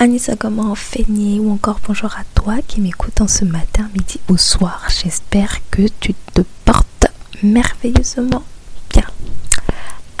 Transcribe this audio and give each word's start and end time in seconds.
Anissa 0.00 0.36
comment 0.36 0.76
feigné 0.76 1.40
ou 1.40 1.50
encore 1.50 1.80
bonjour 1.84 2.14
à 2.16 2.22
toi 2.36 2.62
qui 2.64 2.80
m'écoute 2.80 3.20
en 3.20 3.26
ce 3.26 3.44
matin, 3.44 3.90
midi 3.96 4.20
ou 4.28 4.36
soir? 4.36 4.86
J'espère 4.90 5.58
que 5.72 5.88
tu 5.98 6.14
te 6.14 6.42
portes 6.64 7.06
merveilleusement 7.42 8.44
bien. 8.90 9.06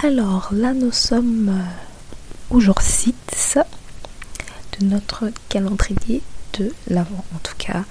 Alors 0.02 0.48
là 0.50 0.74
nous 0.74 0.90
sommes 0.90 1.50
euh, 1.50 2.56
au 2.56 2.58
jour 2.58 2.82
6 2.82 3.58
de 4.80 4.86
notre 4.86 5.30
calendrier 5.48 6.22
de 6.58 6.74
l'avant. 6.88 7.24
En 7.36 7.38
tout 7.38 7.54
cas, 7.56 7.84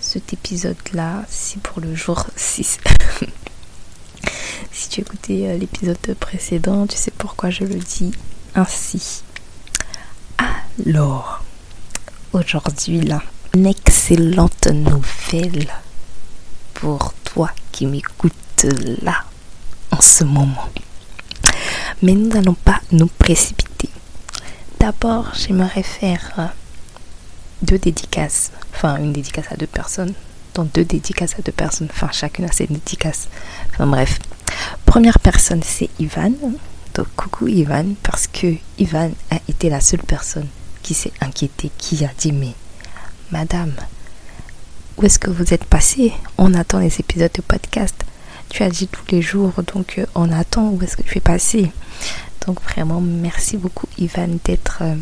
cet 0.00 0.32
épisode-là, 0.32 1.26
c'est 1.28 1.60
pour 1.60 1.82
le 1.82 1.94
jour 1.94 2.24
6. 2.34 2.78
si 4.72 4.88
tu 4.88 5.02
écoutais 5.02 5.48
euh, 5.48 5.58
l'épisode 5.58 5.98
précédent, 6.18 6.86
tu 6.86 6.96
sais 6.96 7.12
pourquoi 7.18 7.50
je 7.50 7.64
le 7.64 7.74
dis 7.74 8.12
ainsi. 8.54 9.22
Alors, 10.84 11.42
aujourd'hui 12.34 13.00
là, 13.00 13.22
une 13.54 13.64
excellente 13.64 14.66
nouvelle 14.66 15.72
pour 16.74 17.14
toi 17.24 17.50
qui 17.72 17.86
m'écoutes 17.86 18.66
là 19.00 19.24
en 19.90 20.00
ce 20.02 20.24
moment. 20.24 20.68
Mais 22.02 22.12
nous 22.12 22.28
n'allons 22.28 22.52
pas 22.54 22.80
nous 22.92 23.06
précipiter. 23.06 23.88
D'abord, 24.78 25.32
j'aimerais 25.34 25.82
faire 25.82 26.32
euh, 26.38 26.46
deux 27.62 27.78
dédicaces. 27.78 28.52
Enfin, 28.74 28.98
une 28.98 29.14
dédicace 29.14 29.46
à 29.50 29.56
deux 29.56 29.66
personnes. 29.66 30.12
Donc 30.54 30.72
deux 30.72 30.84
dédicaces 30.84 31.36
à 31.38 31.42
deux 31.42 31.52
personnes. 31.52 31.88
Enfin, 31.90 32.10
chacune 32.12 32.44
a 32.44 32.52
ses 32.52 32.66
dédicaces. 32.66 33.28
Enfin 33.72 33.86
bref. 33.86 34.18
Première 34.84 35.20
personne, 35.20 35.62
c'est 35.62 35.88
Ivan. 35.98 36.32
Donc 36.94 37.06
coucou 37.16 37.48
Ivan, 37.48 37.94
parce 38.02 38.26
que 38.26 38.56
Ivan 38.76 39.10
a 39.30 39.36
été 39.48 39.70
la 39.70 39.80
seule 39.80 40.02
personne 40.02 40.48
qui 40.86 40.94
s'est 40.94 41.12
inquiété, 41.20 41.72
qui 41.76 42.04
a 42.04 42.10
dit 42.16 42.30
mais 42.30 42.54
madame, 43.32 43.74
où 44.96 45.04
est-ce 45.04 45.18
que 45.18 45.30
vous 45.30 45.52
êtes 45.52 45.64
passé? 45.64 46.12
On 46.38 46.54
attend 46.54 46.78
les 46.78 47.00
épisodes 47.00 47.32
de 47.34 47.42
podcast. 47.42 47.96
Tu 48.50 48.62
as 48.62 48.70
dit 48.70 48.86
tous 48.86 49.02
les 49.10 49.20
jours, 49.20 49.52
donc 49.74 49.98
euh, 49.98 50.06
on 50.14 50.30
attend 50.30 50.68
où 50.68 50.80
est-ce 50.84 50.96
que 50.96 51.02
tu 51.02 51.18
es 51.18 51.20
passé? 51.20 51.72
Donc 52.46 52.62
vraiment, 52.62 53.00
merci 53.00 53.56
beaucoup 53.56 53.88
Ivan 53.98 54.28
d'être 54.44 54.78
euh, 54.82 54.94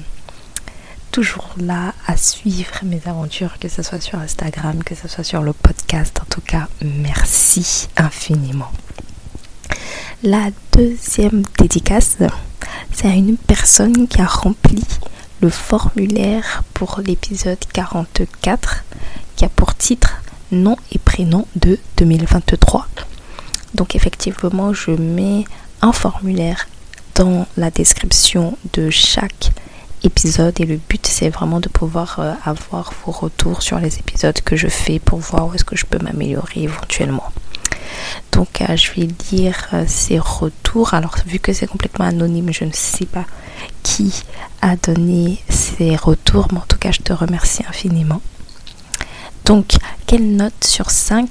toujours 1.10 1.50
là 1.58 1.92
à 2.06 2.16
suivre 2.16 2.80
mes 2.82 3.02
aventures, 3.04 3.58
que 3.60 3.68
ce 3.68 3.82
soit 3.82 4.00
sur 4.00 4.18
Instagram, 4.18 4.82
que 4.82 4.94
ce 4.94 5.06
soit 5.06 5.22
sur 5.22 5.42
le 5.42 5.52
podcast. 5.52 6.18
En 6.22 6.24
tout 6.30 6.40
cas, 6.40 6.66
merci 6.82 7.88
infiniment. 7.98 8.72
La 10.22 10.48
deuxième 10.72 11.42
dédicace, 11.58 12.16
c'est 12.90 13.06
à 13.06 13.14
une 13.14 13.36
personne 13.36 14.08
qui 14.08 14.22
a 14.22 14.26
rempli 14.26 14.82
le 15.40 15.50
formulaire 15.50 16.62
pour 16.74 17.00
l'épisode 17.04 17.58
44 17.72 18.84
qui 19.36 19.44
a 19.44 19.48
pour 19.48 19.74
titre 19.74 20.22
nom 20.52 20.76
et 20.92 20.98
prénom 20.98 21.46
de 21.56 21.78
2023. 21.96 22.86
Donc 23.74 23.96
effectivement, 23.96 24.72
je 24.72 24.92
mets 24.92 25.44
un 25.82 25.92
formulaire 25.92 26.68
dans 27.14 27.46
la 27.56 27.70
description 27.70 28.56
de 28.72 28.90
chaque 28.90 29.50
épisode 30.02 30.60
et 30.60 30.66
le 30.66 30.76
but 30.76 31.06
c'est 31.06 31.30
vraiment 31.30 31.60
de 31.60 31.68
pouvoir 31.68 32.16
euh, 32.18 32.34
avoir 32.44 32.92
vos 33.04 33.12
retours 33.12 33.62
sur 33.62 33.78
les 33.78 33.98
épisodes 33.98 34.38
que 34.42 34.54
je 34.56 34.68
fais 34.68 34.98
pour 34.98 35.18
voir 35.18 35.48
où 35.48 35.54
est-ce 35.54 35.64
que 35.64 35.76
je 35.76 35.86
peux 35.86 35.98
m'améliorer 35.98 36.62
éventuellement. 36.62 37.24
Donc 38.32 38.60
euh, 38.60 38.76
je 38.76 38.92
vais 38.92 39.08
lire 39.32 39.68
euh, 39.72 39.84
ces 39.86 40.18
retours. 40.18 40.94
Alors 40.94 41.16
vu 41.26 41.38
que 41.38 41.52
c'est 41.52 41.66
complètement 41.66 42.06
anonyme, 42.06 42.52
je 42.52 42.64
ne 42.64 42.72
sais 42.72 43.06
pas 43.06 43.24
qui 43.82 44.24
a 44.60 44.76
donné 44.76 45.42
ces 45.48 45.96
retours, 45.96 46.48
mais 46.52 46.58
en 46.58 46.66
tout 46.66 46.78
cas 46.78 46.90
je 46.90 47.00
te 47.00 47.12
remercie 47.12 47.62
infiniment. 47.68 48.20
Donc 49.44 49.72
quelle 50.06 50.36
note 50.36 50.64
sur 50.64 50.90
5 50.90 51.28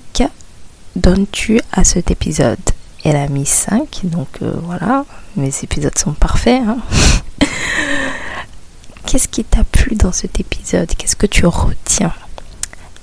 donnes-tu 0.96 1.60
à 1.72 1.84
cet 1.84 2.12
épisode? 2.12 2.60
Elle 3.04 3.18
a 3.18 3.28
mis 3.28 3.46
5, 3.46 4.02
donc 4.04 4.30
euh, 4.42 4.54
voilà, 4.64 5.06
mes 5.36 5.52
épisodes 5.64 5.98
sont 5.98 6.14
parfaits. 6.14 6.62
Hein. 6.66 6.78
Qu'est-ce 9.06 9.28
qui 9.28 9.44
t'a 9.44 9.66
plu 9.66 9.96
dans 9.96 10.14
cet 10.14 10.40
épisode? 10.40 10.90
Qu'est-ce 10.96 11.18
que 11.18 11.26
tu 11.26 11.46
retiens? 11.46 12.14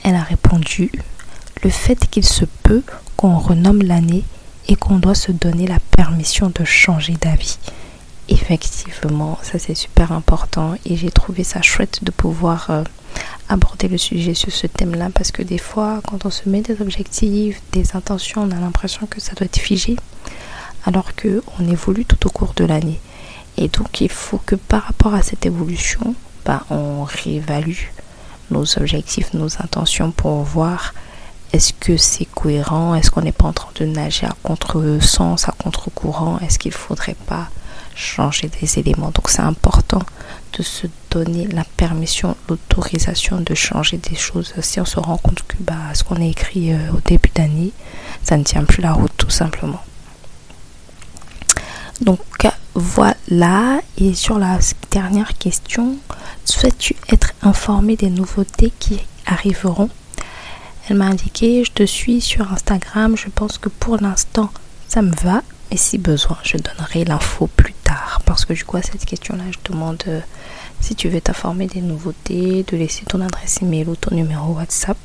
Elle 0.02 0.14
a 0.14 0.22
répondu 0.22 0.90
le 1.62 1.70
fait 1.70 2.08
qu'il 2.10 2.24
se 2.24 2.46
peut 2.62 2.82
qu'on 3.20 3.38
renomme 3.38 3.82
l'année 3.82 4.24
et 4.66 4.76
qu'on 4.76 4.96
doit 4.96 5.14
se 5.14 5.30
donner 5.30 5.66
la 5.66 5.78
permission 5.94 6.50
de 6.54 6.64
changer 6.64 7.12
d'avis. 7.20 7.58
Effectivement, 8.30 9.38
ça 9.42 9.58
c'est 9.58 9.74
super 9.74 10.12
important 10.12 10.74
et 10.86 10.96
j'ai 10.96 11.10
trouvé 11.10 11.44
ça 11.44 11.60
chouette 11.60 12.02
de 12.02 12.12
pouvoir 12.12 12.70
euh, 12.70 12.82
aborder 13.50 13.88
le 13.88 13.98
sujet 13.98 14.32
sur 14.32 14.50
ce 14.50 14.66
thème-là 14.66 15.10
parce 15.12 15.32
que 15.32 15.42
des 15.42 15.58
fois, 15.58 16.00
quand 16.08 16.24
on 16.24 16.30
se 16.30 16.48
met 16.48 16.62
des 16.62 16.80
objectifs, 16.80 17.60
des 17.72 17.94
intentions, 17.94 18.40
on 18.44 18.52
a 18.52 18.58
l'impression 18.58 19.06
que 19.06 19.20
ça 19.20 19.34
doit 19.34 19.44
être 19.44 19.58
figé 19.58 19.96
alors 20.86 21.14
que 21.14 21.42
on 21.58 21.68
évolue 21.68 22.06
tout 22.06 22.26
au 22.26 22.30
cours 22.30 22.54
de 22.54 22.64
l'année. 22.64 23.00
Et 23.58 23.68
donc, 23.68 24.00
il 24.00 24.08
faut 24.08 24.40
que 24.46 24.54
par 24.54 24.84
rapport 24.84 25.12
à 25.12 25.20
cette 25.20 25.44
évolution, 25.44 26.14
bah, 26.46 26.64
on 26.70 27.04
réévalue 27.04 27.84
nos 28.50 28.64
objectifs, 28.78 29.34
nos 29.34 29.60
intentions 29.60 30.10
pour 30.10 30.36
voir 30.36 30.94
est-ce 31.52 31.72
que 31.72 31.96
c'est 31.96 32.26
cohérent? 32.26 32.94
Est-ce 32.94 33.10
qu'on 33.10 33.22
n'est 33.22 33.32
pas 33.32 33.46
en 33.46 33.52
train 33.52 33.70
de 33.74 33.84
nager 33.84 34.26
à 34.26 34.34
contre-sens, 34.42 35.48
à 35.48 35.52
contre-courant? 35.52 36.38
Est-ce 36.38 36.58
qu'il 36.58 36.72
ne 36.72 36.76
faudrait 36.76 37.16
pas 37.26 37.48
changer 37.94 38.50
des 38.60 38.78
éléments? 38.78 39.10
Donc 39.10 39.28
c'est 39.28 39.42
important 39.42 40.02
de 40.56 40.62
se 40.62 40.86
donner 41.10 41.46
la 41.46 41.64
permission, 41.64 42.36
l'autorisation 42.48 43.40
de 43.40 43.54
changer 43.54 43.96
des 43.98 44.16
choses. 44.16 44.54
Si 44.60 44.80
on 44.80 44.84
se 44.84 45.00
rend 45.00 45.16
compte 45.16 45.42
que 45.46 45.56
bah, 45.60 45.74
ce 45.94 46.04
qu'on 46.04 46.16
a 46.16 46.24
écrit 46.24 46.72
euh, 46.72 46.92
au 46.92 47.00
début 47.04 47.30
d'année, 47.34 47.72
ça 48.22 48.36
ne 48.36 48.44
tient 48.44 48.64
plus 48.64 48.82
la 48.82 48.92
route 48.92 49.12
tout 49.16 49.30
simplement. 49.30 49.80
Donc 52.00 52.20
voilà, 52.74 53.80
et 53.98 54.14
sur 54.14 54.38
la 54.38 54.58
dernière 54.90 55.36
question, 55.36 55.96
souhaites-tu 56.44 56.94
être 57.12 57.32
informé 57.42 57.96
des 57.96 58.10
nouveautés 58.10 58.72
qui 58.78 59.00
arriveront? 59.26 59.90
M'a 60.94 61.06
indiqué, 61.06 61.64
je 61.64 61.72
te 61.72 61.84
suis 61.84 62.20
sur 62.20 62.52
Instagram, 62.52 63.16
je 63.16 63.28
pense 63.28 63.58
que 63.58 63.68
pour 63.68 63.96
l'instant, 63.98 64.50
ça 64.88 65.02
me 65.02 65.14
va. 65.22 65.42
Et 65.70 65.76
si 65.76 65.98
besoin, 65.98 66.36
je 66.42 66.56
donnerai 66.56 67.04
l'info 67.04 67.48
plus 67.56 67.74
tard. 67.84 68.20
Parce 68.26 68.44
que 68.44 68.52
du 68.52 68.64
coup, 68.64 68.76
à 68.76 68.82
cette 68.82 69.04
question-là, 69.04 69.44
je 69.50 69.72
demande 69.72 70.02
euh, 70.08 70.20
si 70.80 70.94
tu 70.94 71.08
veux 71.08 71.20
t'informer 71.20 71.66
des 71.66 71.80
nouveautés, 71.80 72.64
de 72.64 72.76
laisser 72.76 73.04
ton 73.04 73.20
adresse 73.20 73.62
email 73.62 73.86
ou 73.86 73.96
ton 73.96 74.14
numéro 74.14 74.54
WhatsApp 74.54 74.98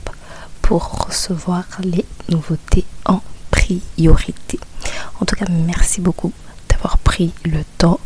pour 0.62 1.06
recevoir 1.06 1.66
les 1.84 2.06
nouveautés 2.30 2.86
en 3.06 3.22
priorité. 3.52 4.60
En 5.22 5.26
tout 5.26 5.36
cas, 5.36 5.46
merci 5.50 6.02
beaucoup 6.02 6.34
d'avoir 6.70 6.98
pris 6.98 7.32
le 7.44 7.64
temps 7.78 8.00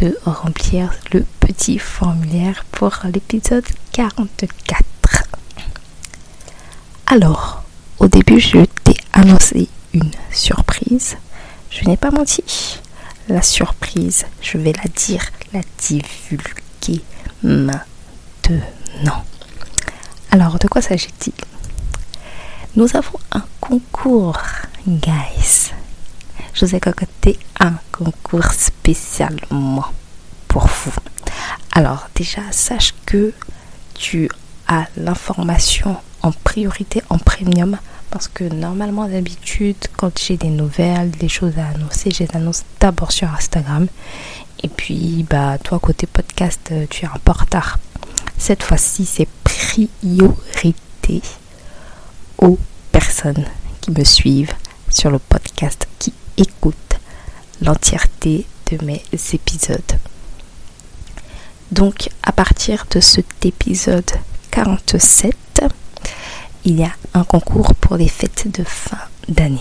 de 0.00 0.18
remplir 0.24 0.92
le 1.12 1.24
petit 1.40 1.78
formulaire 1.78 2.64
pour 2.72 2.98
l'épisode 3.12 3.66
44. 3.92 4.89
Alors, 7.12 7.64
au 7.98 8.06
début, 8.06 8.38
je 8.38 8.64
t'ai 8.84 8.94
annoncé 9.12 9.68
une 9.92 10.12
surprise. 10.30 11.16
Je 11.68 11.82
n'ai 11.88 11.96
pas 11.96 12.12
menti. 12.12 12.78
La 13.28 13.42
surprise, 13.42 14.26
je 14.40 14.58
vais 14.58 14.72
la 14.72 14.88
dire, 14.94 15.24
la 15.52 15.58
divulguer 15.78 17.02
maintenant. 17.42 19.24
Alors, 20.30 20.60
de 20.60 20.68
quoi 20.68 20.82
s'agit-il? 20.82 21.32
Nous 22.76 22.96
avons 22.96 23.18
un 23.32 23.42
concours, 23.60 24.38
guys. 24.86 25.72
Je 26.54 26.64
vous 26.64 26.76
ai 26.76 26.80
concocté 26.80 27.40
un 27.58 27.74
concours 27.90 28.52
spécialement 28.52 29.86
pour 30.46 30.68
vous. 30.68 30.94
Alors, 31.72 32.06
déjà, 32.14 32.42
sache 32.52 32.94
que 33.04 33.32
tu 33.94 34.30
as 34.68 34.86
l'information 34.96 35.96
en 36.22 36.32
priorité 36.32 37.02
en 37.08 37.18
premium 37.18 37.78
parce 38.10 38.28
que 38.28 38.44
normalement 38.44 39.08
d'habitude 39.08 39.76
quand 39.96 40.18
j'ai 40.18 40.36
des 40.36 40.48
nouvelles, 40.48 41.10
des 41.12 41.28
choses 41.28 41.58
à 41.58 41.68
annoncer, 41.68 42.10
je 42.10 42.24
les 42.24 42.36
annonce 42.36 42.64
d'abord 42.80 43.12
sur 43.12 43.28
Instagram 43.32 43.86
et 44.62 44.68
puis 44.68 45.24
bah 45.28 45.58
toi 45.58 45.78
côté 45.78 46.06
podcast 46.06 46.60
euh, 46.72 46.86
tu 46.90 47.04
es 47.04 47.08
un 47.08 47.18
peu 47.24 47.30
en 47.30 47.40
retard. 47.40 47.78
Cette 48.36 48.62
fois-ci 48.62 49.06
c'est 49.06 49.28
priorité 49.44 51.22
aux 52.38 52.58
personnes 52.92 53.46
qui 53.80 53.90
me 53.90 54.04
suivent 54.04 54.54
sur 54.88 55.10
le 55.10 55.18
podcast, 55.18 55.86
qui 55.98 56.12
écoutent 56.36 56.98
l'entièreté 57.62 58.46
de 58.70 58.84
mes 58.84 59.02
épisodes. 59.32 59.98
Donc 61.70 62.08
à 62.22 62.32
partir 62.32 62.86
de 62.90 63.00
cet 63.00 63.46
épisode 63.46 64.10
47, 64.50 65.34
il 66.64 66.80
y 66.80 66.84
a 66.84 66.92
un 67.14 67.24
concours 67.24 67.74
pour 67.74 67.96
les 67.96 68.08
fêtes 68.08 68.48
de 68.58 68.64
fin 68.64 68.98
d'année. 69.28 69.58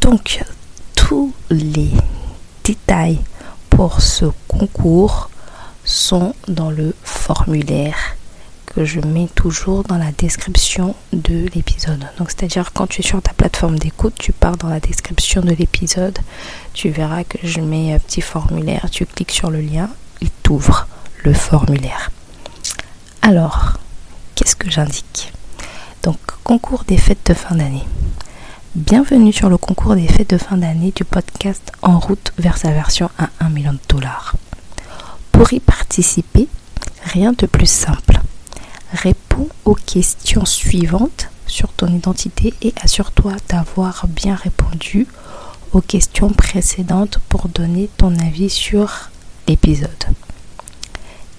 Donc, 0.00 0.42
tous 0.94 1.32
les 1.50 1.90
détails 2.64 3.20
pour 3.68 4.00
ce 4.00 4.26
concours 4.48 5.30
sont 5.84 6.34
dans 6.48 6.70
le 6.70 6.94
formulaire 7.02 8.16
que 8.66 8.84
je 8.84 9.00
mets 9.00 9.28
toujours 9.34 9.82
dans 9.84 9.98
la 9.98 10.12
description 10.12 10.94
de 11.12 11.46
l'épisode. 11.54 12.06
Donc 12.18 12.30
c'est-à-dire 12.30 12.72
quand 12.72 12.86
tu 12.86 13.00
es 13.00 13.04
sur 13.04 13.20
ta 13.20 13.32
plateforme 13.32 13.78
d'écoute, 13.78 14.14
tu 14.18 14.32
pars 14.32 14.56
dans 14.56 14.68
la 14.68 14.80
description 14.80 15.40
de 15.42 15.52
l'épisode, 15.52 16.18
tu 16.72 16.90
verras 16.90 17.24
que 17.24 17.38
je 17.42 17.60
mets 17.60 17.92
un 17.92 17.98
petit 17.98 18.20
formulaire, 18.20 18.88
tu 18.90 19.06
cliques 19.06 19.32
sur 19.32 19.50
le 19.50 19.60
lien, 19.60 19.90
il 20.20 20.30
t'ouvre 20.30 20.86
le 21.24 21.32
formulaire. 21.32 22.10
Alors, 23.22 23.74
qu'est-ce 24.36 24.56
que 24.56 24.70
j'indique? 24.70 25.32
Donc, 26.02 26.18
concours 26.44 26.84
des 26.84 26.96
fêtes 26.96 27.26
de 27.26 27.34
fin 27.34 27.54
d'année. 27.54 27.84
Bienvenue 28.74 29.32
sur 29.32 29.48
le 29.48 29.58
concours 29.58 29.96
des 29.96 30.06
fêtes 30.06 30.30
de 30.30 30.38
fin 30.38 30.56
d'année 30.56 30.92
du 30.94 31.04
podcast 31.04 31.72
En 31.82 31.98
route 31.98 32.32
vers 32.38 32.56
sa 32.56 32.70
version 32.70 33.10
à 33.18 33.28
1 33.40 33.50
million 33.50 33.72
de 33.72 33.78
dollars. 33.88 34.36
Pour 35.32 35.52
y 35.52 35.60
participer, 35.60 36.48
rien 37.04 37.32
de 37.32 37.46
plus 37.46 37.70
simple. 37.70 38.20
Réponds 38.92 39.48
aux 39.64 39.74
questions 39.74 40.44
suivantes 40.44 41.28
sur 41.46 41.72
ton 41.72 41.88
identité 41.88 42.54
et 42.62 42.72
assure-toi 42.80 43.32
d'avoir 43.48 44.06
bien 44.08 44.36
répondu 44.36 45.06
aux 45.72 45.80
questions 45.80 46.30
précédentes 46.30 47.18
pour 47.28 47.48
donner 47.48 47.90
ton 47.96 48.18
avis 48.18 48.50
sur 48.50 49.10
l'épisode. 49.48 50.04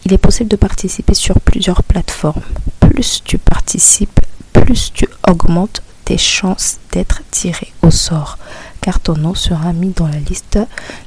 Il 0.06 0.13
est 0.13 0.18
possible 0.18 0.50
de 0.50 0.56
participer 0.56 1.13
sur 1.13 1.39
plusieurs 1.39 1.83
plateformes. 1.83 2.42
Plus 2.80 3.21
tu 3.24 3.38
participes, 3.38 4.19
plus 4.53 4.92
tu 4.94 5.07
augmentes 5.30 5.81
tes 6.06 6.18
chances 6.18 6.77
d'être 6.92 7.21
tiré 7.30 7.71
au 7.83 7.92
sort, 7.92 8.38
car 8.81 9.00
ton 9.00 9.15
nom 9.15 9.36
sera 9.36 9.74
mis 9.74 9.89
dans 9.89 10.07
la 10.07 10.19
liste 10.19 10.59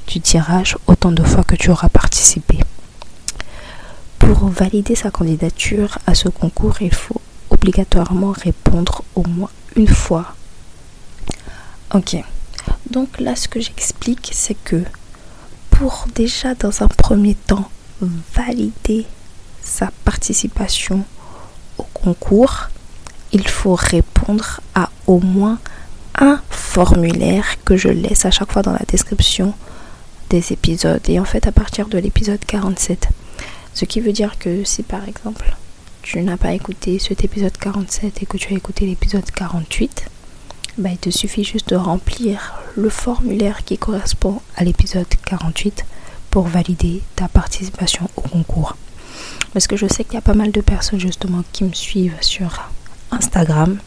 du 0.07 0.21
tirage 0.21 0.77
autant 0.87 1.11
de 1.11 1.23
fois 1.23 1.43
que 1.43 1.55
tu 1.55 1.69
auras 1.69 1.89
participé. 1.89 2.59
Pour 4.19 4.47
valider 4.47 4.95
sa 4.95 5.11
candidature 5.11 5.99
à 6.07 6.15
ce 6.15 6.29
concours, 6.29 6.81
il 6.81 6.93
faut 6.93 7.21
obligatoirement 7.49 8.31
répondre 8.31 9.03
au 9.15 9.23
moins 9.23 9.51
une 9.75 9.87
fois. 9.87 10.35
Ok. 11.93 12.15
Donc 12.89 13.19
là, 13.19 13.35
ce 13.35 13.47
que 13.47 13.59
j'explique, 13.59 14.29
c'est 14.33 14.55
que 14.55 14.83
pour 15.69 16.07
déjà 16.15 16.55
dans 16.55 16.81
un 16.81 16.87
premier 16.87 17.35
temps 17.35 17.69
valider 18.01 19.05
sa 19.61 19.91
participation 20.03 21.03
au 21.77 21.83
concours, 21.93 22.69
il 23.31 23.47
faut 23.47 23.75
répondre 23.75 24.61
à 24.73 24.89
au 25.07 25.19
moins 25.19 25.59
un 26.17 26.39
formulaire 26.49 27.57
que 27.65 27.75
je 27.75 27.89
laisse 27.89 28.25
à 28.25 28.31
chaque 28.31 28.51
fois 28.51 28.61
dans 28.61 28.71
la 28.71 28.85
description 28.87 29.53
des 30.29 30.53
épisodes. 30.53 31.01
Et 31.09 31.19
en 31.19 31.25
fait, 31.25 31.47
à 31.47 31.51
partir 31.51 31.87
de 31.87 31.97
l'épisode 31.97 32.39
47. 32.45 33.09
Ce 33.73 33.83
qui 33.83 33.99
veut 33.99 34.13
dire 34.13 34.37
que 34.39 34.63
si 34.63 34.83
par 34.83 35.07
exemple 35.07 35.53
tu 36.01 36.21
n'as 36.21 36.37
pas 36.37 36.53
écouté 36.53 36.99
cet 36.99 37.23
épisode 37.23 37.57
47 37.57 38.21
et 38.21 38.25
que 38.25 38.37
tu 38.37 38.53
as 38.53 38.57
écouté 38.57 38.85
l'épisode 38.85 39.29
48, 39.31 40.05
bah, 40.77 40.89
il 40.91 40.97
te 40.97 41.09
suffit 41.09 41.43
juste 41.43 41.69
de 41.69 41.75
remplir 41.75 42.53
le 42.77 42.89
formulaire 42.89 43.65
qui 43.65 43.77
correspond 43.77 44.39
à 44.55 44.63
l'épisode 44.63 45.07
48 45.25 45.83
pour 46.35 46.49
valider 46.49 47.01
ta 47.15 47.29
participation 47.29 48.09
au 48.17 48.21
concours. 48.21 48.75
Parce 49.53 49.67
que 49.67 49.77
je 49.77 49.87
sais 49.87 50.03
qu'il 50.03 50.15
y 50.15 50.17
a 50.17 50.21
pas 50.21 50.33
mal 50.33 50.51
de 50.51 50.59
personnes 50.59 50.99
justement 50.99 51.45
qui 51.53 51.63
me 51.63 51.71
suivent 51.71 52.17
sur 52.19 52.69
Instagram. 53.09 53.79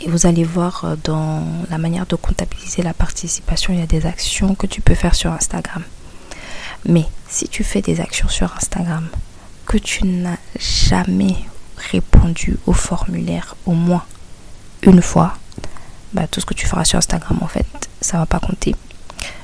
Et 0.00 0.08
vous 0.08 0.24
allez 0.24 0.44
voir 0.44 0.82
euh, 0.86 0.96
dans 1.04 1.42
la 1.68 1.76
manière 1.76 2.06
de 2.06 2.16
comptabiliser 2.16 2.80
la 2.80 2.94
participation, 2.94 3.74
il 3.74 3.80
y 3.80 3.82
a 3.82 3.86
des 3.86 4.06
actions 4.06 4.54
que 4.54 4.66
tu 4.66 4.80
peux 4.80 4.94
faire 4.94 5.14
sur 5.14 5.30
Instagram. 5.30 5.82
Mais 6.86 7.04
si 7.28 7.48
tu 7.48 7.64
fais 7.64 7.82
des 7.82 8.00
actions 8.00 8.28
sur 8.28 8.56
Instagram, 8.56 9.06
que 9.66 9.76
tu 9.76 10.06
n'as 10.06 10.38
jamais 10.58 11.36
répondu 11.92 12.56
au 12.64 12.72
formulaire 12.72 13.56
au 13.66 13.72
moins 13.72 14.06
une 14.84 15.02
fois, 15.02 15.34
bah, 16.14 16.26
tout 16.28 16.40
ce 16.40 16.46
que 16.46 16.54
tu 16.54 16.66
feras 16.66 16.86
sur 16.86 16.96
Instagram, 16.96 17.40
en 17.42 17.46
fait, 17.46 17.66
ça 18.00 18.16
va 18.16 18.24
pas 18.24 18.40
compter. 18.40 18.74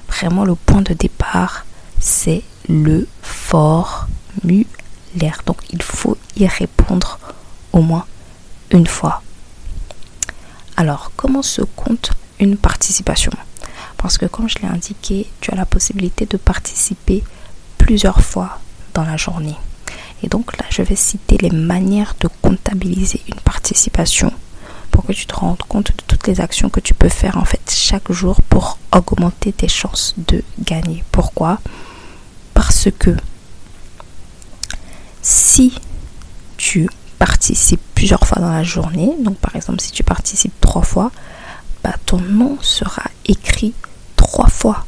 Vraiment, 0.08 0.46
le 0.46 0.54
point 0.54 0.80
de 0.80 0.94
départ, 0.94 1.65
c'est 2.00 2.42
le 2.68 3.06
formulaire. 3.22 4.06
Donc, 5.46 5.58
il 5.70 5.82
faut 5.82 6.16
y 6.36 6.46
répondre 6.46 7.18
au 7.72 7.80
moins 7.80 8.06
une 8.70 8.86
fois. 8.86 9.22
Alors, 10.76 11.12
comment 11.16 11.42
se 11.42 11.62
compte 11.62 12.10
une 12.38 12.56
participation? 12.56 13.32
Parce 13.96 14.18
que 14.18 14.26
comme 14.26 14.48
je 14.48 14.58
l'ai 14.58 14.68
indiqué, 14.68 15.26
tu 15.40 15.50
as 15.52 15.56
la 15.56 15.66
possibilité 15.66 16.26
de 16.26 16.36
participer 16.36 17.24
plusieurs 17.78 18.20
fois 18.20 18.58
dans 18.94 19.04
la 19.04 19.16
journée. 19.16 19.56
Et 20.22 20.28
donc 20.28 20.56
là, 20.58 20.64
je 20.70 20.82
vais 20.82 20.96
citer 20.96 21.38
les 21.38 21.50
manières 21.50 22.14
de 22.20 22.28
comptabiliser 22.42 23.22
une 23.28 23.40
participation 23.40 24.32
pour 24.90 25.04
que 25.04 25.12
tu 25.12 25.26
te 25.26 25.34
rendes 25.34 25.62
compte 25.68 25.88
de 25.88 26.02
toutes 26.06 26.26
les 26.26 26.40
actions 26.40 26.70
que 26.70 26.80
tu 26.80 26.94
peux 26.94 27.08
faire 27.08 27.36
en 27.36 27.44
fait 27.44 27.70
chaque 27.70 28.10
jour 28.12 28.40
pour 28.42 28.78
augmenter 28.92 29.52
tes 29.52 29.68
chances 29.68 30.14
de 30.16 30.42
gagner. 30.60 31.04
Pourquoi? 31.12 31.58
Parce 32.56 32.88
que 32.98 33.14
si 35.20 35.74
tu 36.56 36.88
participes 37.18 37.82
plusieurs 37.94 38.26
fois 38.26 38.40
dans 38.40 38.50
la 38.50 38.62
journée, 38.62 39.12
donc 39.20 39.36
par 39.36 39.54
exemple 39.54 39.82
si 39.82 39.92
tu 39.92 40.02
participes 40.02 40.58
trois 40.62 40.80
fois, 40.80 41.12
bah, 41.84 41.92
ton 42.06 42.18
nom 42.18 42.56
sera 42.62 43.02
écrit 43.26 43.74
trois 44.16 44.48
fois 44.48 44.86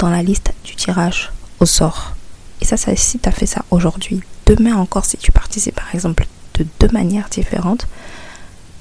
dans 0.00 0.10
la 0.10 0.24
liste 0.24 0.52
du 0.64 0.74
tirage 0.74 1.30
au 1.60 1.66
sort. 1.66 2.16
Et 2.60 2.64
ça, 2.64 2.76
si 2.76 3.20
tu 3.20 3.28
as 3.28 3.32
fait 3.32 3.46
ça 3.46 3.64
aujourd'hui, 3.70 4.20
demain 4.46 4.74
encore, 4.74 5.04
si 5.04 5.18
tu 5.18 5.30
participes 5.30 5.76
par 5.76 5.94
exemple 5.94 6.26
de 6.54 6.66
deux 6.80 6.88
manières 6.88 7.28
différentes, 7.28 7.86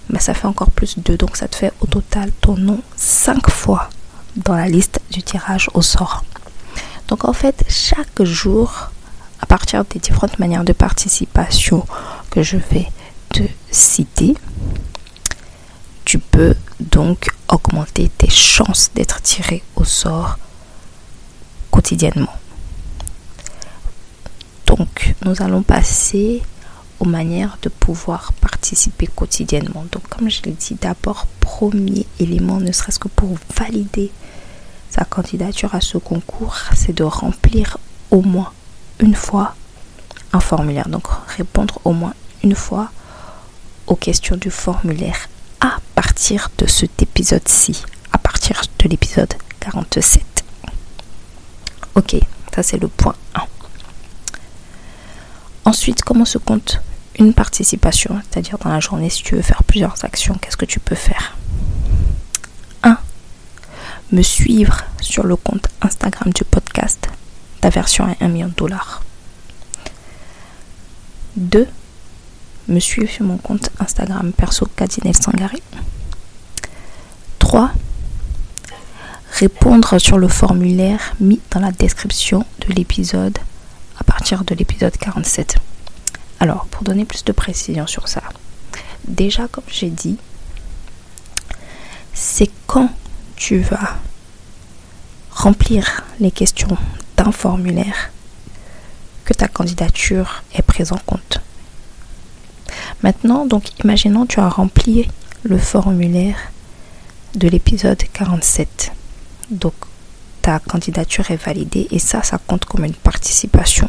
bah, 0.10 0.20
ça 0.20 0.34
fait 0.34 0.48
encore 0.48 0.72
plus 0.72 0.98
de. 0.98 1.16
Donc 1.16 1.38
ça 1.38 1.48
te 1.48 1.56
fait 1.56 1.72
au 1.82 1.86
total 1.86 2.32
ton 2.42 2.58
nom 2.58 2.82
cinq 2.96 3.48
fois 3.52 3.92
dans 4.38 4.56
la 4.56 4.68
liste 4.68 5.02
du 5.12 5.22
tirage 5.22 5.70
au 5.76 5.84
sort. 5.84 6.24
Donc 7.08 7.26
en 7.26 7.34
fait, 7.34 7.64
chaque 7.70 8.24
jour, 8.24 8.92
à 9.40 9.46
partir 9.46 9.86
des 9.86 10.00
différentes 10.00 10.40
manières 10.40 10.64
de 10.64 10.74
participation 10.74 11.86
que 12.30 12.44
je 12.44 12.58
vais 12.58 12.88
te 13.30 13.44
citer, 13.72 14.36
tu 16.06 16.20
peux 16.20 16.56
donc 16.80 17.30
augmenter 17.48 18.10
tes 18.10 18.30
chances 18.30 18.92
d'être 18.96 19.22
tiré 19.22 19.64
au 19.76 19.84
sort 19.84 20.38
quotidiennement. 21.72 22.34
Donc, 24.66 25.16
nous 25.24 25.42
allons 25.42 25.64
passer 25.64 26.42
aux 27.00 27.06
manières 27.06 27.58
de 27.62 27.70
pouvoir 27.70 28.34
participer 28.34 29.08
quotidiennement. 29.08 29.86
Donc 29.92 30.08
comme 30.10 30.30
je 30.30 30.42
l'ai 30.44 30.52
dit, 30.52 30.76
d'abord, 30.80 31.28
premier 31.40 32.06
élément, 32.20 32.60
ne 32.60 32.72
serait-ce 32.72 33.00
que 33.00 33.08
pour 33.08 33.38
valider 33.56 34.12
sa 34.90 35.06
candidature 35.06 35.76
à 35.76 35.82
ce 35.82 35.98
concours, 35.98 36.56
c'est 36.76 36.94
de 36.94 37.04
remplir 37.04 37.78
au 38.12 38.22
moins 38.22 38.52
une 39.00 39.16
fois 39.16 39.56
un 40.34 40.40
formulaire. 40.40 40.90
Donc 40.90 41.08
répondre 41.38 41.80
au 41.84 41.94
moins 41.94 42.14
une 42.44 42.56
fois 42.56 42.90
aux 43.88 43.96
questions 43.96 44.38
du 44.38 44.52
formulaire 44.52 45.28
à 45.62 45.78
partir 45.96 46.50
de 46.58 46.68
cet 46.68 47.02
épisode-ci, 47.02 47.84
à 48.12 48.18
partir 48.18 48.62
de 48.80 48.90
l'épisode 48.90 49.34
47. 49.60 50.24
Ok, 51.96 52.16
ça 52.54 52.64
c'est 52.64 52.78
le 52.78 52.88
point 52.88 53.16
1. 53.36 53.42
Ensuite, 55.66 56.02
comment 56.04 56.26
se 56.26 56.38
compte 56.38 56.82
une 57.20 57.34
participation? 57.34 58.22
C'est-à-dire 58.30 58.58
dans 58.60 58.70
la 58.70 58.80
journée, 58.80 59.10
si 59.10 59.24
tu 59.24 59.36
veux 59.36 59.42
faire 59.42 59.64
plusieurs 59.64 60.06
actions, 60.06 60.36
qu'est-ce 60.40 60.58
que 60.58 60.66
tu 60.66 60.80
peux 60.80 60.96
faire? 60.96 61.36
1. 61.46 61.47
Me 64.12 64.22
suivre 64.22 64.86
sur 65.02 65.26
le 65.26 65.36
compte 65.36 65.68
Instagram 65.82 66.32
du 66.32 66.46
podcast. 66.46 67.10
Ta 67.60 67.70
version 67.70 68.06
à 68.06 68.16
1 68.24 68.30
million 68.30 68.48
de 68.48 68.54
dollars. 68.54 69.04
2. 71.36 71.68
Me 72.70 72.80
suivre 72.80 73.12
sur 73.12 73.26
mon 73.26 73.38
compte 73.38 73.70
Instagram 73.80 74.32
perso 74.32 74.66
Kadinel 74.78 75.16
Sangari. 75.16 75.62
3 77.40 77.72
répondre 79.32 80.00
sur 80.00 80.18
le 80.18 80.30
formulaire 80.30 81.14
mis 81.20 81.42
dans 81.52 81.60
la 81.60 81.72
description 81.72 82.46
de 82.66 82.74
l'épisode 82.74 83.38
à 84.00 84.04
partir 84.06 84.44
de 84.46 84.56
l'épisode 84.56 84.96
47. 84.98 85.58
Alors, 86.40 86.66
pour 86.68 86.84
donner 86.84 87.04
plus 87.06 87.24
de 87.26 87.34
précision 87.34 87.88
sur 87.88 88.08
ça, 88.08 88.24
déjà 89.06 89.48
comme 89.50 89.66
j'ai 89.68 89.90
dit, 89.90 90.18
c'est 92.14 92.50
quand 92.68 92.90
tu 93.38 93.60
vas 93.60 93.96
remplir 95.32 96.04
les 96.20 96.32
questions 96.32 96.78
d'un 97.16 97.32
formulaire 97.32 98.12
que 99.24 99.34
ta 99.34 99.48
candidature 99.48 100.44
est 100.54 100.64
prise 100.64 100.92
en 100.92 100.98
compte. 101.06 101.40
Maintenant, 103.04 103.46
donc, 103.46 103.80
imaginons 103.84 104.26
tu 104.26 104.40
as 104.40 104.50
rempli 104.50 105.08
le 105.44 105.58
formulaire 105.58 106.38
de 107.36 107.48
l'épisode 107.48 108.02
47. 108.12 108.92
Donc, 109.52 109.74
ta 110.42 110.60
candidature 110.60 111.30
est 111.30 111.44
validée 111.44 111.88
et 111.92 112.00
ça, 112.00 112.24
ça 112.24 112.40
compte 112.40 112.66
comme 112.66 112.86
une 112.86 112.94
participation. 112.94 113.88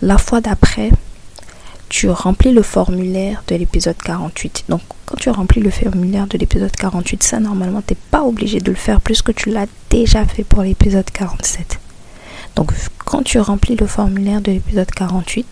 La 0.00 0.18
fois 0.18 0.40
d'après, 0.40 0.90
tu 2.02 2.10
remplis 2.10 2.50
le 2.50 2.62
formulaire 2.62 3.44
de 3.46 3.54
l'épisode 3.54 3.96
48. 3.96 4.64
Donc, 4.68 4.80
quand 5.06 5.14
tu 5.14 5.30
remplis 5.30 5.60
le 5.60 5.70
formulaire 5.70 6.26
de 6.26 6.36
l'épisode 6.36 6.74
48, 6.74 7.22
ça, 7.22 7.38
normalement, 7.38 7.80
tu 7.80 7.94
n'es 7.94 7.98
pas 8.10 8.24
obligé 8.24 8.58
de 8.58 8.72
le 8.72 8.76
faire 8.76 9.00
plus 9.00 9.22
que 9.22 9.30
tu 9.30 9.50
l'as 9.50 9.68
déjà 9.88 10.24
fait 10.24 10.42
pour 10.42 10.62
l'épisode 10.62 11.08
47. 11.08 11.78
Donc, 12.56 12.72
quand 13.04 13.22
tu 13.22 13.38
remplis 13.38 13.76
le 13.76 13.86
formulaire 13.86 14.40
de 14.40 14.50
l'épisode 14.50 14.90
48, 14.90 15.46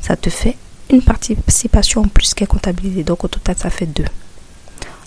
ça 0.00 0.16
te 0.16 0.30
fait 0.30 0.56
une 0.90 1.00
participation 1.00 2.00
en 2.00 2.08
plus 2.08 2.34
qui 2.34 2.42
est 2.42 2.48
comptabilisée. 2.48 3.04
Donc, 3.04 3.22
au 3.22 3.28
total, 3.28 3.54
ça 3.56 3.70
fait 3.70 3.86
deux. 3.86 4.10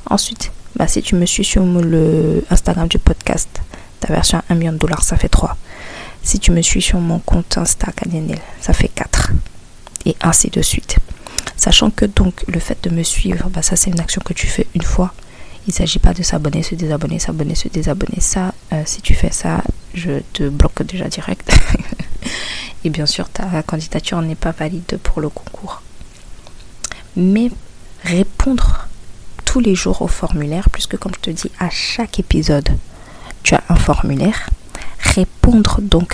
Ensuite, 0.10 0.54
bah, 0.78 0.88
si 0.88 1.02
tu 1.02 1.16
me 1.16 1.26
suis 1.26 1.44
sur 1.44 1.66
le 1.66 2.46
Instagram 2.50 2.88
du 2.88 2.98
podcast, 2.98 3.50
ta 4.00 4.14
version 4.14 4.38
à 4.38 4.54
1 4.54 4.56
million 4.56 4.72
de 4.72 4.78
dollars, 4.78 5.04
ça 5.04 5.18
fait 5.18 5.28
3. 5.28 5.58
Si 6.24 6.40
tu 6.40 6.52
me 6.52 6.62
suis 6.62 6.82
sur 6.82 7.02
mon 7.02 7.20
compte 7.20 7.58
Insta 7.58 7.88
ça 8.62 8.72
fait 8.72 8.88
4. 8.88 9.34
Et 10.06 10.16
ainsi 10.22 10.50
de 10.50 10.62
suite. 10.62 10.98
Sachant 11.58 11.92
que 11.92 12.06
donc 12.06 12.46
le 12.48 12.60
fait 12.60 12.78
de 12.84 12.90
me 12.90 13.04
suivre, 13.04 13.50
bah, 13.50 13.62
ça 13.62 13.76
c'est 13.76 13.90
une 13.90 14.00
action 14.00 14.22
que 14.24 14.34
tu 14.34 14.48
fais 14.48 14.68
une 14.76 14.82
fois. 14.82 15.14
Il 15.68 15.72
ne 15.72 15.74
s'agit 15.74 16.00
pas 16.00 16.14
de 16.14 16.24
s'abonner, 16.24 16.64
se 16.64 16.76
désabonner, 16.76 17.20
s'abonner, 17.20 17.54
se 17.54 17.68
désabonner. 17.68 18.20
Ça, 18.22 18.54
euh, 18.74 18.82
si 18.86 19.02
tu 19.02 19.14
fais 19.14 19.32
ça, 19.32 19.62
je 19.94 20.22
te 20.34 20.48
bloque 20.48 20.84
déjà 20.84 21.08
direct. 21.08 21.52
Et 22.84 22.90
bien 22.90 23.06
sûr, 23.06 23.30
ta 23.30 23.62
candidature 23.64 24.22
n'est 24.22 24.36
pas 24.36 24.52
valide 24.52 25.00
pour 25.04 25.22
le 25.22 25.30
concours. 25.30 25.82
Mais 27.16 27.52
répondre 28.04 28.88
tous 29.44 29.60
les 29.60 29.76
jours 29.76 30.02
au 30.02 30.08
formulaire, 30.08 30.70
puisque 30.72 30.98
comme 30.98 31.14
je 31.14 31.20
te 31.20 31.30
dis, 31.30 31.52
à 31.60 31.70
chaque 31.70 32.20
épisode, 32.20 32.70
tu 33.44 33.56
as 33.56 33.64
un 33.68 33.76
formulaire. 33.76 34.50
Répondre 35.00 35.82
donc 35.82 36.14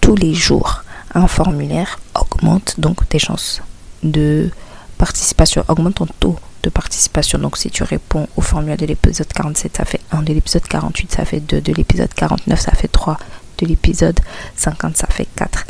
tous 0.00 0.14
les 0.14 0.34
jours 0.34 0.82
formulaire 1.26 1.98
augmente 2.14 2.78
donc 2.78 3.08
tes 3.08 3.18
chances 3.18 3.62
de 4.02 4.50
participation, 4.98 5.64
augmente 5.68 5.96
ton 5.96 6.06
taux 6.06 6.36
de 6.62 6.70
participation. 6.70 7.38
Donc 7.38 7.56
si 7.56 7.70
tu 7.70 7.82
réponds 7.82 8.28
au 8.36 8.40
formulaire 8.40 8.76
de 8.76 8.86
l'épisode 8.86 9.28
47, 9.32 9.76
ça 9.76 9.84
fait 9.84 10.00
1, 10.12 10.22
de 10.22 10.32
l'épisode 10.32 10.62
48, 10.62 11.12
ça 11.12 11.24
fait 11.24 11.40
2, 11.40 11.60
de 11.60 11.72
l'épisode 11.72 12.12
49, 12.14 12.60
ça 12.60 12.72
fait 12.72 12.88
3, 12.88 13.18
de 13.58 13.66
l'épisode 13.66 14.20
50, 14.56 14.96
ça 14.96 15.06
fait 15.08 15.28
4 15.36 15.66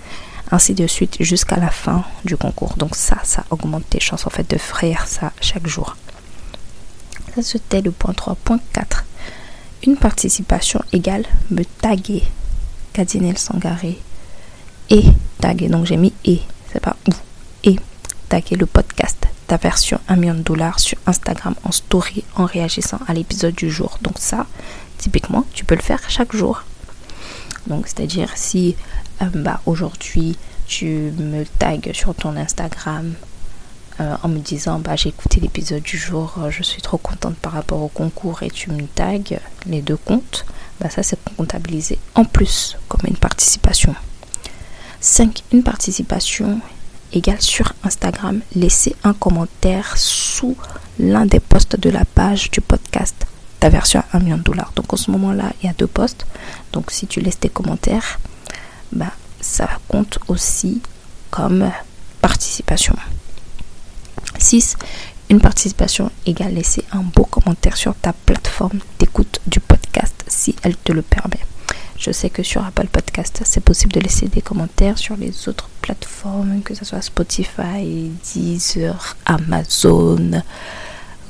ainsi 0.50 0.74
de 0.74 0.86
suite 0.86 1.16
jusqu'à 1.20 1.56
la 1.56 1.70
fin 1.70 2.04
du 2.24 2.36
concours. 2.36 2.74
Donc 2.76 2.96
ça, 2.96 3.18
ça 3.22 3.44
augmente 3.50 3.88
tes 3.90 4.00
chances 4.00 4.26
en 4.26 4.30
fait 4.30 4.48
de 4.48 4.58
faire 4.58 5.06
ça 5.06 5.32
chaque 5.40 5.66
jour. 5.66 5.96
Ça, 7.34 7.42
c'était 7.42 7.82
le 7.82 7.90
point 7.90 8.12
3.4. 8.12 8.58
Une 9.86 9.96
participation 9.96 10.80
égale 10.92 11.24
me 11.50 11.64
taguer 11.64 12.24
Kadinel 12.92 13.38
Sangaré 13.38 13.98
et 14.90 15.04
taguer. 15.40 15.68
Donc 15.68 15.86
j'ai 15.86 15.96
mis 15.96 16.12
et, 16.24 16.40
c'est 16.72 16.80
pas 16.80 16.96
ou. 17.08 17.12
Et 17.64 17.76
taguer 18.28 18.56
le 18.56 18.66
podcast, 18.66 19.26
ta 19.46 19.56
version 19.56 20.00
1 20.08 20.16
million 20.16 20.34
de 20.34 20.42
dollars 20.42 20.78
sur 20.78 20.98
Instagram 21.06 21.54
en 21.64 21.72
story 21.72 22.24
en 22.36 22.44
réagissant 22.44 23.00
à 23.06 23.14
l'épisode 23.14 23.54
du 23.54 23.70
jour. 23.70 23.98
Donc 24.02 24.14
ça, 24.18 24.46
typiquement, 24.98 25.44
tu 25.52 25.64
peux 25.64 25.74
le 25.74 25.82
faire 25.82 26.00
chaque 26.08 26.34
jour. 26.34 26.62
Donc 27.66 27.86
c'est-à-dire 27.86 28.30
si 28.36 28.76
euh, 29.22 29.26
bah, 29.34 29.60
aujourd'hui 29.66 30.36
tu 30.66 30.86
me 30.86 31.44
tagues 31.58 31.90
sur 31.92 32.14
ton 32.14 32.36
Instagram 32.36 33.14
euh, 34.00 34.16
en 34.22 34.28
me 34.28 34.38
disant 34.38 34.78
bah, 34.78 34.96
j'ai 34.96 35.08
écouté 35.08 35.40
l'épisode 35.40 35.82
du 35.82 35.98
jour, 35.98 36.34
euh, 36.38 36.50
je 36.50 36.62
suis 36.62 36.82
trop 36.82 36.98
contente 36.98 37.36
par 37.36 37.52
rapport 37.52 37.82
au 37.82 37.88
concours 37.88 38.42
et 38.42 38.50
tu 38.50 38.70
me 38.70 38.86
tagues 38.86 39.40
les 39.66 39.82
deux 39.82 39.96
comptes, 39.96 40.46
bah, 40.80 40.88
ça 40.88 41.02
c'est 41.02 41.18
comptabilisé 41.36 41.98
en 42.14 42.24
plus 42.24 42.76
comme 42.88 43.06
une 43.06 43.16
participation. 43.16 43.94
5. 45.00 45.42
Une 45.52 45.62
participation 45.62 46.60
égale 47.12 47.40
sur 47.40 47.72
Instagram, 47.84 48.40
laisser 48.54 48.94
un 49.04 49.14
commentaire 49.14 49.96
sous 49.96 50.56
l'un 50.98 51.26
des 51.26 51.40
posts 51.40 51.78
de 51.78 51.90
la 51.90 52.04
page 52.04 52.50
du 52.50 52.60
podcast 52.60 53.26
ta 53.60 53.68
version 53.68 54.02
à 54.12 54.16
1 54.16 54.20
million 54.20 54.36
de 54.36 54.42
dollars. 54.42 54.72
Donc 54.76 54.92
en 54.92 54.96
ce 54.96 55.10
moment-là, 55.10 55.52
il 55.62 55.66
y 55.66 55.68
a 55.68 55.74
deux 55.74 55.86
posts. 55.86 56.26
Donc 56.72 56.90
si 56.90 57.06
tu 57.06 57.20
laisses 57.20 57.40
tes 57.40 57.48
commentaires, 57.48 58.18
bah, 58.92 59.12
ça 59.40 59.68
compte 59.88 60.18
aussi 60.28 60.80
comme 61.30 61.70
participation. 62.20 62.94
6. 64.38 64.76
Une 65.30 65.40
participation 65.40 66.10
égale 66.24 66.54
laisser 66.54 66.84
un 66.92 67.02
beau 67.02 67.24
commentaire 67.24 67.76
sur 67.76 67.94
ta 67.94 68.12
plateforme 68.12 68.78
d'écoute 68.98 69.40
du 69.46 69.60
podcast 69.60 70.24
si 70.26 70.54
elle 70.62 70.76
te 70.76 70.92
le 70.92 71.02
permet. 71.02 71.40
Je 71.98 72.12
sais 72.12 72.30
que 72.30 72.42
sur 72.42 72.64
Apple 72.64 72.86
Podcast, 72.86 73.42
c'est 73.44 73.62
possible 73.62 73.92
de 73.92 74.00
laisser 74.00 74.28
des 74.28 74.40
commentaires 74.40 74.98
sur 74.98 75.16
les 75.16 75.48
autres 75.48 75.68
plateformes, 75.82 76.62
que 76.62 76.74
ce 76.74 76.84
soit 76.84 77.02
Spotify, 77.02 78.10
Deezer, 78.32 79.16
Amazon, 79.26 80.42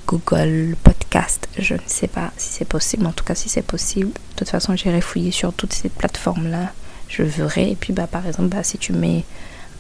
Google 0.07 0.77
Podcast. 0.83 1.49
Je 1.59 1.75
ne 1.75 1.81
sais 1.87 2.09
pas 2.09 2.31
si 2.37 2.53
c'est 2.53 2.67
possible. 2.67 3.07
En 3.07 3.13
tout 3.13 3.25
cas, 3.25 3.35
si 3.35 3.49
c'est 3.49 3.63
possible, 3.63 4.13
de 4.13 4.37
toute 4.37 4.51
façon, 4.51 4.77
j'irai 4.77 5.01
fouiller 5.01 5.31
sur 5.31 5.53
toutes 5.55 5.73
ces 5.73 5.89
plateformes-là. 5.89 6.73
Je 7.09 7.23
verrai. 7.23 7.71
Et 7.71 7.77
puis, 7.77 7.95
bah, 7.95 8.07
par 8.07 8.27
exemple, 8.27 8.49
bah, 8.49 8.63
si 8.63 8.77
tu 8.77 8.93
mets 8.93 9.25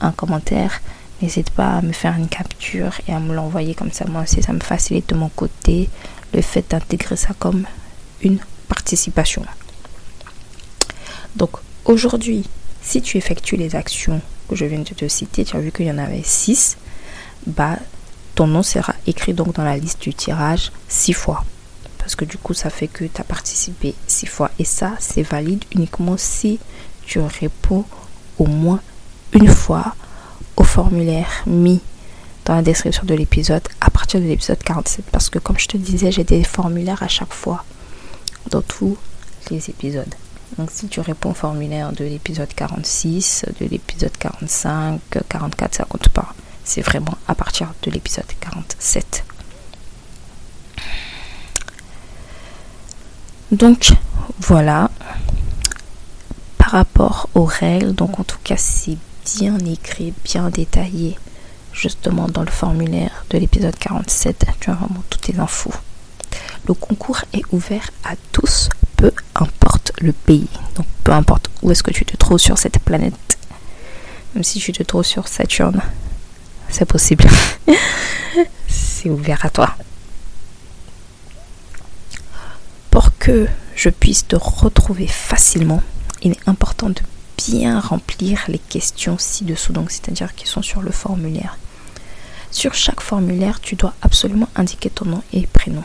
un 0.00 0.12
commentaire, 0.12 0.80
N'hésite 1.20 1.50
pas 1.50 1.78
à 1.78 1.82
me 1.82 1.92
faire 1.92 2.16
une 2.16 2.28
capture 2.28 2.92
et 3.08 3.12
à 3.12 3.18
me 3.18 3.34
l'envoyer 3.34 3.74
comme 3.74 3.90
ça. 3.90 4.04
Moi 4.06 4.22
aussi, 4.22 4.40
ça 4.40 4.52
me 4.52 4.60
facilite 4.60 5.08
de 5.08 5.16
mon 5.16 5.28
côté 5.28 5.90
le 6.32 6.42
fait 6.42 6.64
d'intégrer 6.70 7.16
ça 7.16 7.34
comme 7.38 7.66
une 8.22 8.38
participation. 8.68 9.44
Donc 11.36 11.50
aujourd'hui, 11.84 12.44
si 12.82 13.02
tu 13.02 13.16
effectues 13.16 13.56
les 13.56 13.74
actions 13.76 14.20
que 14.48 14.56
je 14.56 14.64
viens 14.64 14.80
de 14.80 14.84
te 14.84 15.08
citer, 15.08 15.44
tu 15.44 15.56
as 15.56 15.60
vu 15.60 15.72
qu'il 15.72 15.86
y 15.86 15.90
en 15.90 15.98
avait 15.98 16.22
6, 16.22 16.76
bah, 17.46 17.76
ton 18.34 18.46
nom 18.46 18.62
sera 18.62 18.94
écrit 19.06 19.34
donc 19.34 19.54
dans 19.54 19.64
la 19.64 19.76
liste 19.76 20.00
du 20.02 20.14
tirage 20.14 20.72
6 20.88 21.12
fois. 21.12 21.44
Parce 21.98 22.16
que 22.16 22.24
du 22.24 22.38
coup, 22.38 22.54
ça 22.54 22.70
fait 22.70 22.88
que 22.88 23.04
tu 23.04 23.20
as 23.20 23.24
participé 23.24 23.94
6 24.06 24.26
fois. 24.26 24.50
Et 24.58 24.64
ça, 24.64 24.94
c'est 25.00 25.22
valide 25.22 25.64
uniquement 25.74 26.16
si 26.16 26.58
tu 27.04 27.20
réponds 27.20 27.84
au 28.38 28.46
moins 28.46 28.80
une 29.32 29.48
fois 29.48 29.94
au 30.56 30.64
formulaire 30.64 31.42
mis 31.46 31.80
dans 32.44 32.54
la 32.54 32.62
description 32.62 33.04
de 33.04 33.14
l'épisode 33.14 33.66
à 33.80 33.90
partir 33.90 34.20
de 34.20 34.26
l'épisode 34.26 34.62
47 34.62 35.04
parce 35.10 35.28
que 35.28 35.38
comme 35.38 35.58
je 35.58 35.68
te 35.68 35.76
disais 35.76 36.10
j'ai 36.10 36.24
des 36.24 36.44
formulaires 36.44 37.02
à 37.02 37.08
chaque 37.08 37.32
fois 37.32 37.64
dans 38.50 38.62
tous 38.62 38.96
les 39.50 39.68
épisodes 39.70 40.14
Donc 40.56 40.70
si 40.72 40.88
tu 40.88 41.00
réponds 41.00 41.30
au 41.30 41.34
formulaire 41.34 41.92
de 41.92 42.04
l'épisode 42.04 42.52
46, 42.54 43.44
de 43.60 43.66
l'épisode 43.66 44.16
45, 44.18 45.00
44, 45.28 45.74
ça 45.74 45.84
compte 45.84 46.08
pas. 46.08 46.34
C'est 46.64 46.82
vraiment 46.82 47.16
à 47.26 47.34
partir 47.34 47.72
de 47.82 47.90
l'épisode 47.90 48.26
47. 48.40 49.24
Donc 53.52 53.92
voilà. 54.40 54.90
Par 56.58 56.70
rapport 56.72 57.28
aux 57.34 57.44
règles, 57.44 57.94
donc 57.94 58.18
en 58.20 58.24
tout 58.24 58.38
cas 58.44 58.56
c'est 58.56 58.98
bien 59.36 59.58
écrit, 59.60 60.12
bien 60.24 60.50
détaillé, 60.50 61.18
justement 61.72 62.28
dans 62.28 62.42
le 62.42 62.50
formulaire 62.50 63.24
de 63.30 63.38
l'épisode 63.38 63.76
47, 63.76 64.46
tu 64.60 64.70
as 64.70 64.74
vraiment 64.74 65.02
toutes 65.08 65.28
les 65.28 65.38
infos. 65.38 65.72
Le 66.66 66.74
concours 66.74 67.20
est 67.32 67.44
ouvert 67.52 67.90
à 68.04 68.14
tous, 68.32 68.68
importe 69.38 69.92
le 69.98 70.12
pays. 70.12 70.48
Donc 70.74 70.86
peu 71.04 71.12
importe 71.12 71.50
où 71.62 71.70
est-ce 71.70 71.82
que 71.82 71.90
tu 71.90 72.04
te 72.04 72.16
trouves 72.16 72.38
sur 72.38 72.58
cette 72.58 72.78
planète. 72.78 73.38
Même 74.34 74.44
si 74.44 74.58
tu 74.60 74.72
te 74.72 74.82
trouves 74.82 75.04
sur 75.04 75.28
Saturne, 75.28 75.80
c'est 76.68 76.84
possible. 76.84 77.26
c'est 78.68 79.08
ouvert 79.08 79.44
à 79.44 79.50
toi. 79.50 79.74
Pour 82.90 83.16
que 83.18 83.46
je 83.74 83.90
puisse 83.90 84.26
te 84.26 84.36
retrouver 84.36 85.06
facilement, 85.06 85.82
il 86.22 86.32
est 86.32 86.48
important 86.48 86.90
de 86.90 87.00
bien 87.36 87.78
remplir 87.80 88.44
les 88.48 88.58
questions 88.58 89.16
ci-dessous, 89.18 89.72
donc 89.72 89.90
c'est-à-dire 89.90 90.34
qui 90.34 90.46
sont 90.46 90.62
sur 90.62 90.82
le 90.82 90.90
formulaire. 90.90 91.56
Sur 92.50 92.74
chaque 92.74 93.00
formulaire, 93.00 93.60
tu 93.60 93.76
dois 93.76 93.94
absolument 94.02 94.48
indiquer 94.56 94.90
ton 94.90 95.04
nom 95.04 95.22
et 95.32 95.46
prénom. 95.46 95.84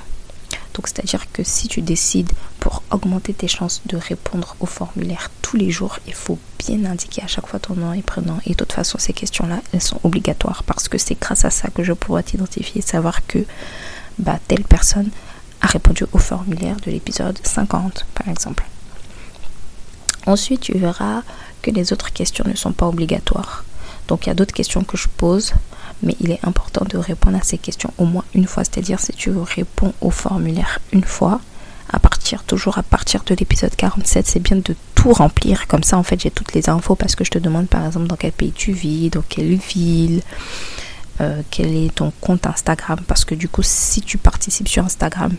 Donc 0.74 0.88
c'est-à-dire 0.88 1.32
que 1.32 1.44
si 1.44 1.68
tu 1.68 1.82
décides 1.82 2.32
pour 2.60 2.84
augmenter 2.92 3.34
tes 3.34 3.48
chances 3.48 3.82
de 3.86 3.98
répondre 3.98 4.56
au 4.60 4.66
formulaire 4.66 5.30
tous 5.42 5.58
les 5.58 5.70
jours, 5.70 6.00
il 6.08 6.14
faut 6.14 6.40
bien 6.60 6.86
indiquer 6.86 7.22
à 7.24 7.28
chaque 7.28 7.48
fois 7.48 7.60
ton 7.60 7.76
nom 7.76 7.94
et 7.94 8.02
prénom. 8.02 8.40
Et 8.46 8.52
de 8.52 8.56
toute 8.56 8.74
façon, 8.74 8.98
ces 8.98 9.14
questions-là, 9.14 9.62
elles 9.72 9.82
sont 9.82 10.00
obligatoires 10.04 10.64
parce 10.64 10.88
que 10.88 10.98
c'est 10.98 11.20
grâce 11.20 11.46
à 11.46 11.50
ça 11.50 11.70
que 11.70 11.84
je 11.84 11.94
pourrai 11.94 12.24
t'identifier, 12.24 12.82
savoir 12.82 13.26
que 13.28 13.46
bah, 14.18 14.40
telle 14.48 14.64
personne 14.64 15.10
a 15.62 15.68
répondu 15.68 16.06
au 16.12 16.18
formulaire 16.18 16.78
de 16.86 16.92
l'épisode 16.92 17.40
50, 17.44 18.06
par 18.16 18.28
exemple. 18.28 18.66
Ensuite, 20.26 20.62
tu 20.62 20.78
verras 20.78 21.22
que 21.62 21.72
les 21.72 21.94
autres 21.94 22.12
questions 22.14 22.46
ne 22.48 22.56
sont 22.56 22.74
pas 22.74 22.88
obligatoires. 22.88 23.66
Donc 24.08 24.26
il 24.26 24.30
y 24.30 24.32
a 24.32 24.36
d'autres 24.36 24.54
questions 24.54 24.84
que 24.84 24.98
je 24.98 25.08
pose, 25.08 25.54
mais 26.04 26.16
il 26.20 26.32
est 26.32 26.40
important 26.44 26.86
de 26.86 26.98
répondre 26.98 27.38
à 27.38 27.44
ces 27.44 27.58
questions 27.58 27.94
au 27.98 28.06
moins 28.06 28.24
une 28.34 28.46
fois. 28.46 28.64
C'est-à-dire 28.64 29.00
si 29.00 29.14
tu 29.14 29.32
réponds 29.32 29.94
au 30.02 30.10
formulaire 30.10 30.80
une 30.92 31.04
fois, 31.04 31.42
à 31.92 32.00
partir 32.00 32.44
toujours 32.44 32.78
à 32.78 32.84
partir 32.84 33.24
de 33.24 33.36
l'épisode 33.36 33.76
47, 33.76 34.26
c'est 34.28 34.40
bien 34.40 34.58
de 34.58 34.76
tout 34.96 35.14
remplir. 35.14 35.68
Comme 35.68 35.84
ça, 35.84 35.98
en 35.98 36.04
fait, 36.04 36.20
j'ai 36.20 36.32
toutes 36.32 36.54
les 36.54 36.70
infos 36.70 36.96
parce 36.96 37.16
que 37.16 37.24
je 37.24 37.32
te 37.32 37.40
demande 37.40 37.68
par 37.68 37.86
exemple 37.86 38.08
dans 38.08 38.16
quel 38.16 38.32
pays 38.32 38.52
tu 38.52 38.72
vis, 38.72 39.10
dans 39.10 39.24
quelle 39.28 39.56
ville, 39.56 40.22
euh, 41.22 41.42
quel 41.52 41.76
est 41.76 41.94
ton 41.94 42.12
compte 42.22 42.48
Instagram. 42.48 43.00
Parce 43.08 43.26
que 43.26 43.36
du 43.36 43.48
coup, 43.48 43.64
si 43.64 44.02
tu 44.02 44.18
participes 44.18 44.68
sur 44.68 44.84
Instagram, 44.84 45.36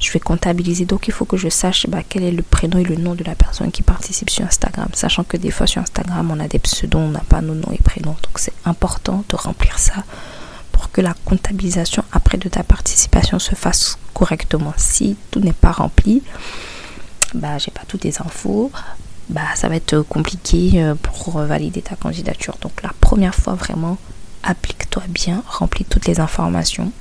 je 0.00 0.12
vais 0.12 0.20
comptabiliser. 0.20 0.84
Donc 0.84 1.08
il 1.08 1.12
faut 1.12 1.24
que 1.24 1.36
je 1.36 1.48
sache 1.48 1.86
bah, 1.88 2.02
quel 2.08 2.22
est 2.22 2.30
le 2.30 2.42
prénom 2.42 2.78
et 2.78 2.84
le 2.84 2.96
nom 2.96 3.14
de 3.14 3.24
la 3.24 3.34
personne 3.34 3.70
qui 3.70 3.82
participe 3.82 4.30
sur 4.30 4.44
Instagram. 4.44 4.88
Sachant 4.92 5.24
que 5.24 5.36
des 5.36 5.50
fois 5.50 5.66
sur 5.66 5.82
Instagram, 5.82 6.30
on 6.30 6.40
a 6.40 6.48
des 6.48 6.58
pseudos, 6.58 7.00
on 7.00 7.08
n'a 7.08 7.20
pas 7.20 7.40
nos 7.40 7.54
noms 7.54 7.72
et 7.72 7.82
prénoms. 7.82 8.16
Donc 8.22 8.38
c'est 8.38 8.54
important 8.64 9.24
de 9.28 9.36
remplir 9.36 9.78
ça 9.78 10.04
pour 10.72 10.90
que 10.90 11.00
la 11.00 11.14
comptabilisation 11.24 12.04
après 12.12 12.38
de 12.38 12.48
ta 12.48 12.62
participation 12.62 13.38
se 13.38 13.54
fasse 13.54 13.98
correctement. 14.14 14.74
Si 14.76 15.16
tout 15.30 15.40
n'est 15.40 15.52
pas 15.52 15.72
rempli, 15.72 16.22
bah 17.34 17.58
j'ai 17.58 17.70
pas 17.70 17.82
toutes 17.86 18.04
les 18.04 18.20
infos. 18.20 18.70
Bah, 19.28 19.42
ça 19.56 19.68
va 19.68 19.76
être 19.76 20.00
compliqué 20.00 20.82
euh, 20.82 20.94
pour 20.94 21.38
valider 21.40 21.82
ta 21.82 21.96
candidature. 21.96 22.56
Donc 22.62 22.82
la 22.82 22.92
première 22.98 23.34
fois 23.34 23.54
vraiment, 23.54 23.98
applique-toi 24.42 25.02
bien, 25.10 25.42
remplis 25.46 25.84
toutes 25.84 26.06
les 26.06 26.18
informations. 26.18 26.92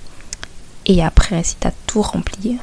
Et 0.85 1.03
après, 1.03 1.43
si 1.43 1.55
tu 1.59 1.67
as 1.67 1.73
tout 1.85 2.01
rempli, 2.01 2.57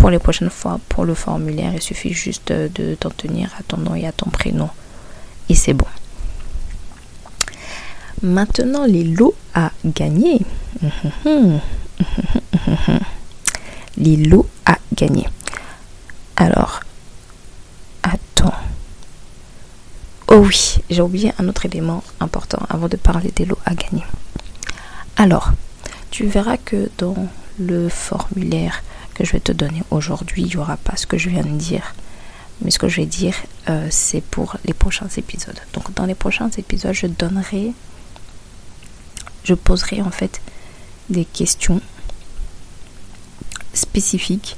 pour 0.00 0.08
les 0.08 0.18
prochaines 0.18 0.48
fois, 0.48 0.80
pour 0.88 1.04
le 1.04 1.12
formulaire, 1.12 1.74
il 1.74 1.82
suffit 1.82 2.14
juste 2.14 2.50
de 2.50 2.94
t'en 2.94 3.10
tenir 3.10 3.50
à 3.58 3.62
ton 3.62 3.76
nom 3.76 3.94
et 3.94 4.06
à 4.06 4.12
ton 4.12 4.30
prénom. 4.30 4.70
Et 5.50 5.54
c'est 5.54 5.74
bon. 5.74 5.84
Maintenant, 8.22 8.86
les 8.86 9.04
lots 9.04 9.34
à 9.52 9.72
gagner. 9.84 10.40
Les 13.98 14.16
lots 14.16 14.48
à 14.64 14.78
gagner. 14.94 15.28
Alors, 16.36 16.80
attends. 18.02 18.54
Oh 20.28 20.36
oui, 20.46 20.78
j'ai 20.88 21.02
oublié 21.02 21.34
un 21.38 21.46
autre 21.46 21.66
élément 21.66 22.02
important 22.20 22.60
avant 22.70 22.88
de 22.88 22.96
parler 22.96 23.32
des 23.36 23.44
lots 23.44 23.58
à 23.66 23.74
gagner. 23.74 24.04
Alors, 25.18 25.50
tu 26.10 26.24
verras 26.24 26.56
que 26.56 26.90
dans 26.96 27.28
le 27.58 27.90
formulaire 27.90 28.82
je 29.24 29.32
vais 29.32 29.40
te 29.40 29.52
donner 29.52 29.82
aujourd'hui, 29.90 30.42
il 30.42 30.48
n'y 30.48 30.56
aura 30.56 30.76
pas 30.76 30.96
ce 30.96 31.06
que 31.06 31.18
je 31.18 31.28
viens 31.28 31.42
de 31.42 31.48
dire. 31.48 31.94
Mais 32.62 32.70
ce 32.70 32.78
que 32.78 32.88
je 32.88 32.96
vais 32.96 33.06
dire, 33.06 33.34
euh, 33.68 33.86
c'est 33.90 34.20
pour 34.20 34.56
les 34.64 34.74
prochains 34.74 35.08
épisodes. 35.16 35.58
Donc 35.72 35.94
dans 35.94 36.04
les 36.04 36.14
prochains 36.14 36.50
épisodes, 36.50 36.92
je 36.92 37.06
donnerai, 37.06 37.72
je 39.44 39.54
poserai 39.54 40.02
en 40.02 40.10
fait 40.10 40.40
des 41.08 41.24
questions 41.24 41.80
spécifiques 43.72 44.56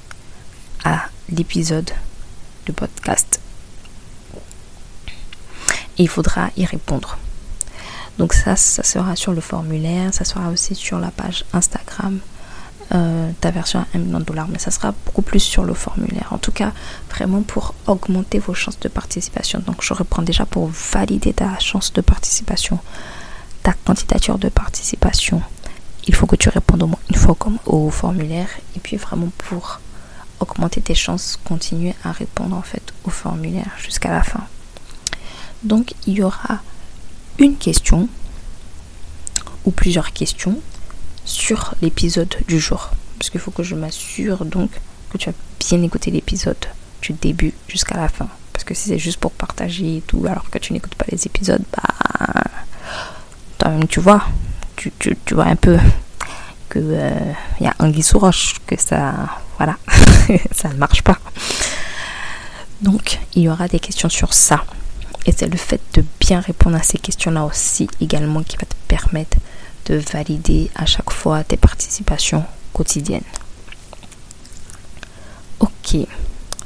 à 0.85 1.07
l'épisode 1.29 1.90
de 2.66 2.72
podcast. 2.72 3.40
Et 5.98 6.05
il 6.05 6.09
faudra 6.09 6.51
y 6.57 6.64
répondre. 6.64 7.18
Donc 8.18 8.35
ça, 8.35 8.57
ça 8.57 8.83
sera 8.83 9.16
sur 9.16 9.33
le 9.33 9.40
formulaire, 9.40 10.12
ça 10.12 10.25
sera 10.25 10.48
aussi 10.51 10.75
sur 10.75 10.98
la 10.98 11.11
page 11.11 11.44
Instagram 11.53 12.20
euh, 12.95 13.31
ta 13.41 13.51
version 13.51 13.81
à 13.81 13.87
1 13.95 13.99
million 13.99 14.19
de 14.19 14.25
dollars, 14.25 14.49
mais 14.49 14.59
ça 14.59 14.71
sera 14.71 14.93
beaucoup 15.07 15.23
plus 15.23 15.41
sur 15.41 15.65
le 15.65 15.73
formulaire. 15.73 16.29
En 16.31 16.39
tout 16.39 16.53
cas, 16.53 16.73
vraiment 17.11 17.43
pour 17.43 17.75
augmenter 17.87 18.39
vos 18.39 18.53
chances 18.53 18.79
de 18.81 18.89
participation. 18.89 19.61
Donc, 19.67 19.83
je 19.83 19.95
reprends 19.95 20.23
déjà 20.23 20.45
pour 20.45 20.69
valider 20.93 21.33
ta 21.33 21.59
chance 21.59 21.93
de 21.93 22.03
participation, 22.03 22.79
ta 23.63 23.73
candidature 23.73 24.39
de 24.39 24.49
participation. 24.49 25.41
Il 26.07 26.15
faut 26.15 26.27
que 26.27 26.37
tu 26.37 26.51
répondes 26.51 26.83
au 26.83 26.87
moins 26.89 26.99
une 27.09 27.17
fois 27.17 27.37
au 27.65 27.89
formulaire. 27.91 28.49
Et 28.77 28.81
puis, 28.81 28.97
vraiment 28.97 29.31
pour 29.39 29.81
augmenter 30.41 30.83
tes 30.83 30.95
chances, 30.95 31.39
continuer 31.45 31.95
à 32.05 32.13
répondre 32.13 32.57
en 32.57 32.63
fait 32.63 32.93
au 33.05 33.11
formulaire 33.11 33.71
jusqu'à 33.79 34.11
la 34.11 34.23
fin. 34.23 34.45
Donc, 35.63 35.95
il 36.07 36.15
y 36.15 36.23
aura 36.23 36.59
une 37.39 37.57
question 37.57 38.09
ou 39.65 39.71
plusieurs 39.71 40.13
questions 40.13 40.61
sur 41.25 41.75
l'épisode 41.83 42.35
du 42.49 42.59
jour. 42.59 42.91
Parce 43.19 43.31
qu'il 43.31 43.41
faut 43.41 43.51
que 43.51 43.63
je 43.63 43.75
m'assure 43.75 44.45
donc 44.45 44.71
que 45.11 45.19
tu 45.19 45.29
as 45.29 45.35
bien 45.61 45.83
écouté 45.83 46.11
l'épisode 46.11 46.57
du 47.01 47.13
début 47.13 47.53
jusqu'à 47.69 47.97
la 47.97 48.09
fin. 48.09 48.29
Parce 48.53 48.65
que 48.65 48.75
si 48.75 48.89
c'est 48.89 48.99
juste 48.99 49.19
pour 49.19 49.33
partager 49.33 49.99
et 49.99 50.01
tout, 50.03 50.25
alors 50.27 50.51
que 50.51 50.59
tu 50.59 50.73
n'écoutes 50.73 50.95
pas 50.95 51.07
les 51.11 51.27
épisodes, 51.27 51.63
bah. 51.73 52.45
Toi-même, 53.59 53.87
tu 53.87 54.01
vois, 54.01 54.25
tu, 54.77 54.93
tu, 54.99 55.35
vois 55.35 55.47
un 55.47 55.57
peu 55.57 55.79
que 56.69 56.79
il 56.79 56.95
euh, 56.95 57.33
y 57.61 57.67
a 57.67 57.75
un 57.79 58.03
sous 58.03 58.21
que 58.67 58.81
ça. 58.81 59.15
Voilà, 59.59 59.77
ça 60.53 60.69
ne 60.69 60.75
marche 60.75 61.03
pas. 61.03 61.19
Donc, 62.81 63.21
il 63.35 63.43
y 63.43 63.49
aura 63.49 63.69
des 63.69 63.79
questions 63.79 64.09
sur 64.09 64.35
ça. 64.35 64.65
Et 65.25 65.33
c'est 65.33 65.47
le 65.47 65.57
fait 65.57 65.81
de 65.95 66.05
bien 66.19 66.41
répondre 66.41 66.77
à 66.77 66.83
ces 66.83 66.99
questions-là 66.99 67.45
aussi 67.45 67.89
également 68.01 68.43
qui 68.43 68.57
va 68.57 68.65
te 68.65 68.75
permettre 68.89 69.37
de 69.87 69.97
valider 70.12 70.71
à 70.75 70.87
chaque 70.87 71.11
fois 71.11 71.45
tes 71.45 71.57
participations 71.57 72.45
quotidiennes. 72.73 73.23
Ok, 75.61 75.97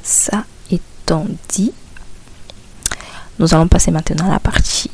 ça 0.03 0.45
étant 0.71 1.25
dit, 1.49 1.73
nous 3.39 3.53
allons 3.53 3.67
passer 3.67 3.91
maintenant 3.91 4.27
à 4.27 4.33
la 4.33 4.39
partie 4.39 4.89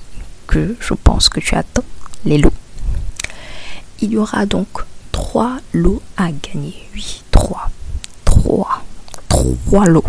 que 0.47 0.75
je 0.79 0.93
pense 0.93 1.29
que 1.29 1.39
tu 1.39 1.55
attends, 1.55 1.83
les 2.25 2.37
lots. 2.37 2.53
Il 4.01 4.11
y 4.11 4.17
aura 4.17 4.45
donc 4.45 4.67
trois 5.11 5.59
lots 5.73 6.01
à 6.17 6.29
gagner. 6.31 6.75
Oui, 6.93 7.23
trois. 7.31 7.69
Trois. 8.25 8.83
Trois 9.29 9.85
lots. 9.85 10.03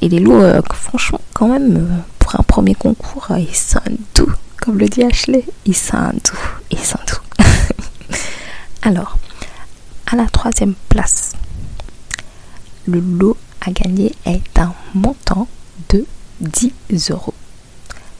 Et 0.00 0.08
les 0.08 0.20
lots, 0.20 0.40
euh, 0.40 0.60
franchement, 0.72 1.20
quand 1.34 1.48
même, 1.48 1.76
euh, 1.76 1.96
pour 2.18 2.38
un 2.38 2.42
premier 2.42 2.74
concours, 2.74 3.26
euh, 3.30 3.38
ils 3.38 3.54
sont 3.54 3.80
doux. 4.14 4.32
Comme 4.58 4.78
le 4.78 4.88
dit 4.88 5.02
Ashley, 5.02 5.44
ils 5.64 5.76
sont 5.76 6.12
doux. 6.12 6.38
Ils 6.70 6.78
sont 6.78 6.98
doux. 7.06 7.25
Alors, 8.86 9.18
à 10.06 10.14
la 10.14 10.26
troisième 10.26 10.76
place, 10.88 11.32
le 12.86 13.00
lot 13.00 13.36
à 13.60 13.72
gagner 13.72 14.14
est 14.24 14.56
un 14.60 14.74
montant 14.94 15.48
de 15.88 16.06
10 16.38 17.10
euros, 17.10 17.34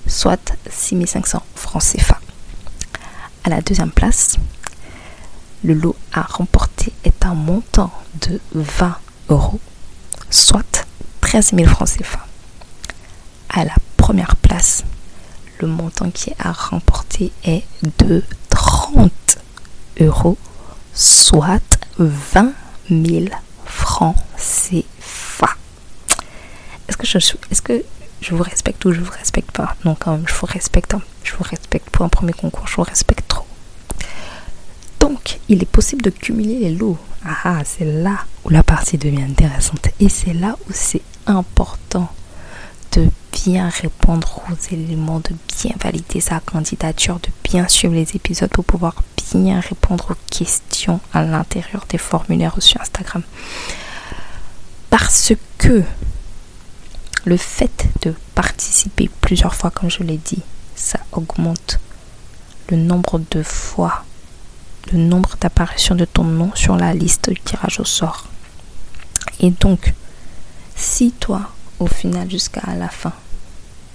soit 0.09 0.57
6500 0.69 1.41
francs 1.55 1.85
CFA. 1.85 2.19
À 3.45 3.51
la 3.51 3.61
deuxième 3.61 3.93
place, 3.93 4.39
le 5.63 5.75
lot 5.75 5.95
à 6.13 6.23
remporter 6.23 6.93
est 7.05 7.25
un 7.25 7.35
montant 7.35 7.93
de 8.23 8.41
20 8.53 8.97
euros, 9.29 9.61
soit 10.31 10.85
13 11.21 11.53
000 11.55 11.69
francs 11.69 11.91
CFA. 11.97 12.27
à 13.51 13.65
la 13.65 13.75
première 13.97 14.35
place, 14.35 14.83
le 15.61 15.69
montant 15.69 16.11
qui 16.11 16.31
est 16.31 16.37
à 16.41 16.51
remporter 16.51 17.31
est 17.45 17.63
de 18.01 18.25
30 18.51 19.13
euros, 20.01 20.37
soit 20.97 21.61
20 21.99 22.53
000 22.91 23.27
francs 23.67 24.17
CFA. 24.37 25.51
Est-ce 26.89 26.97
que 26.97 27.07
je 27.07 27.19
est-ce 27.51 27.63
que 27.63 27.85
je 28.23 28.35
vous 28.35 28.43
respecte 28.43 28.85
ou 28.87 28.93
je 28.93 29.01
vous 29.01 29.13
respecte 29.13 29.51
pas? 29.51 29.77
Non, 29.85 29.95
quand 29.95 30.13
même, 30.13 30.27
je 30.27 30.35
vous 30.35 30.47
respecte. 30.47 30.97
Je 31.23 31.35
vous 31.35 31.45
respecte 31.45 31.91
pour 31.91 32.05
un 32.05 32.09
premier 32.09 32.33
concours, 32.33 32.67
je 32.67 32.77
vous 32.77 32.83
respecte 32.83 33.29
trop. 33.29 33.47
Donc, 35.01 35.39
il 35.49 35.63
est 35.63 35.71
possible 35.71 36.03
de 36.03 36.11
cumuler 36.11 36.59
les 36.61 36.75
lots. 36.75 36.99
Ah, 37.25 37.37
ah 37.45 37.63
c'est 37.65 37.85
là 37.85 38.19
où 38.45 38.49
la 38.49 38.63
partie 38.63 38.97
devient 38.97 39.23
intéressante. 39.23 39.89
Et 40.01 40.09
c'est 40.09 40.33
là 40.33 40.57
où 40.67 40.73
c'est 40.73 41.03
important 41.27 42.11
de 42.93 43.09
bien 43.45 43.69
répondre 43.69 44.43
aux 44.51 44.75
éléments, 44.75 45.21
de 45.21 45.35
bien 45.63 45.75
valider 45.83 46.21
sa 46.21 46.41
candidature, 46.41 47.17
de 47.21 47.29
bien 47.51 47.69
suivre 47.69 47.95
les 47.95 48.17
épisodes 48.17 48.51
pour 48.51 48.65
pouvoir 48.65 49.03
bien 49.35 49.61
répondre 49.61 50.13
aux 50.13 50.31
questions 50.31 51.01
à 51.13 51.23
l'intérieur 51.23 51.85
des 51.89 51.99
formulaires 51.99 52.55
sur 52.59 52.81
Instagram. 52.81 53.23
Parce 54.91 55.33
que 55.59 55.83
le 57.25 57.37
fait 57.37 57.89
de 58.03 58.15
participer 58.35 59.11
plusieurs 59.21 59.55
fois, 59.55 59.71
comme 59.71 59.91
je 59.91 60.03
l'ai 60.03 60.19
dit, 60.19 60.43
ça 60.75 61.01
augmente 61.13 61.81
le 62.71 62.77
nombre 62.77 63.21
de 63.31 63.43
fois, 63.43 64.05
le 64.93 64.99
nombre 64.99 65.37
d'apparitions 65.41 65.95
de 65.95 66.05
ton 66.05 66.25
nom 66.25 66.53
sur 66.55 66.77
la 66.77 66.95
liste 66.95 67.31
du 67.31 67.41
tirage 67.41 67.81
au 67.81 67.85
sort. 67.85 68.27
Et 69.41 69.51
donc, 69.51 69.93
si 70.77 71.11
toi, 71.13 71.51
au 71.79 71.87
final, 71.87 72.31
jusqu'à 72.31 72.75
la 72.75 72.89
fin, 72.89 73.13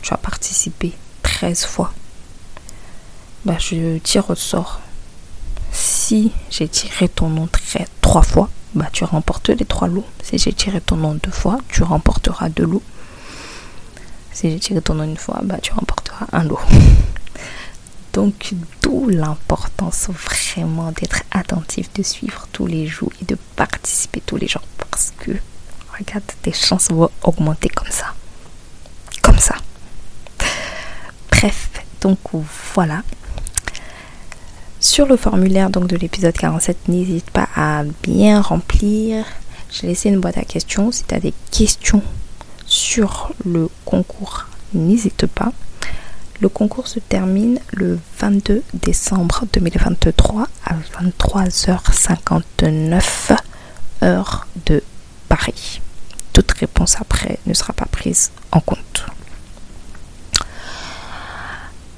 tu 0.02 0.14
as 0.14 0.18
participé 0.18 0.94
13 1.24 1.66
fois, 1.66 1.94
bah, 3.46 3.58
je 3.58 3.98
tire 4.00 4.30
au 4.30 4.36
sort. 4.36 4.82
Si 5.72 6.32
j'ai 6.50 6.68
tiré 6.68 7.10
ton 7.10 7.30
nom 7.30 7.48
3 8.02 8.22
fois, 8.24 8.50
bah, 8.76 8.88
tu 8.92 9.04
remportes 9.04 9.50
les 9.50 9.66
3 9.66 9.88
lots. 9.88 10.06
Si 10.24 10.38
j'ai 10.38 10.54
tiré 10.54 10.80
ton 10.82 10.98
nom 10.98 11.16
deux 11.16 11.32
fois, 11.32 11.58
tu 11.70 11.84
remporteras 11.84 12.50
deux 12.50 12.66
lots. 12.66 12.84
Si 14.34 14.50
j'ai 14.50 14.60
tiré 14.60 14.82
ton 14.82 14.96
nom 14.96 15.04
une 15.04 15.18
fois, 15.18 15.40
bah, 15.44 15.58
tu 15.62 15.74
remporteras 15.74 16.28
un 16.32 16.44
lot. 16.44 16.60
Donc, 18.14 18.54
d'où 18.82 19.08
l'importance 19.08 20.10
vraiment 20.10 20.92
d'être 20.92 21.24
attentif, 21.32 21.92
de 21.94 22.04
suivre 22.04 22.48
tous 22.52 22.68
les 22.68 22.86
jours 22.86 23.12
et 23.22 23.26
de 23.26 23.38
participer 23.56 24.22
tous 24.22 24.36
les 24.38 24.48
jours. 24.48 24.64
Parce 24.78 25.14
que, 25.18 25.32
regarde, 25.98 26.24
tes 26.42 26.52
chances 26.52 26.90
vont 26.92 27.10
augmenter 27.24 27.70
comme 27.70 27.90
ça. 27.90 28.14
Comme 29.22 29.40
ça. 29.40 29.56
Donc 32.02 32.18
voilà. 32.74 33.04
Sur 34.80 35.06
le 35.06 35.16
formulaire 35.16 35.70
donc, 35.70 35.88
de 35.88 35.96
l'épisode 35.96 36.36
47, 36.36 36.88
n'hésite 36.88 37.30
pas 37.30 37.48
à 37.56 37.84
bien 38.04 38.42
remplir. 38.42 39.26
J'ai 39.70 39.86
laissé 39.88 40.10
une 40.10 40.20
boîte 40.20 40.40
à 40.40 40.44
questions. 40.44 40.92
Si 40.92 41.04
tu 41.04 41.14
as 41.14 41.20
des 41.20 41.36
questions 41.52 42.02
sur 42.66 43.32
le 43.46 43.70
concours, 43.86 44.48
n'hésite 44.74 45.28
pas. 45.28 45.54
Le 46.42 46.50
concours 46.50 46.88
se 46.88 47.00
termine 47.00 47.60
le 47.72 48.00
22 48.20 48.64
décembre 48.74 49.44
2023 49.54 50.48
à 50.66 50.76
23h59 51.04 53.38
heure 54.04 54.48
de 54.66 54.82
Paris. 55.30 55.80
Toute 56.34 56.52
réponse 56.54 56.96
après 57.00 57.38
ne 57.46 57.54
sera 57.54 57.74
pas 57.74 57.86
prise 57.86 58.32
en 58.52 58.60
compte. 58.60 59.06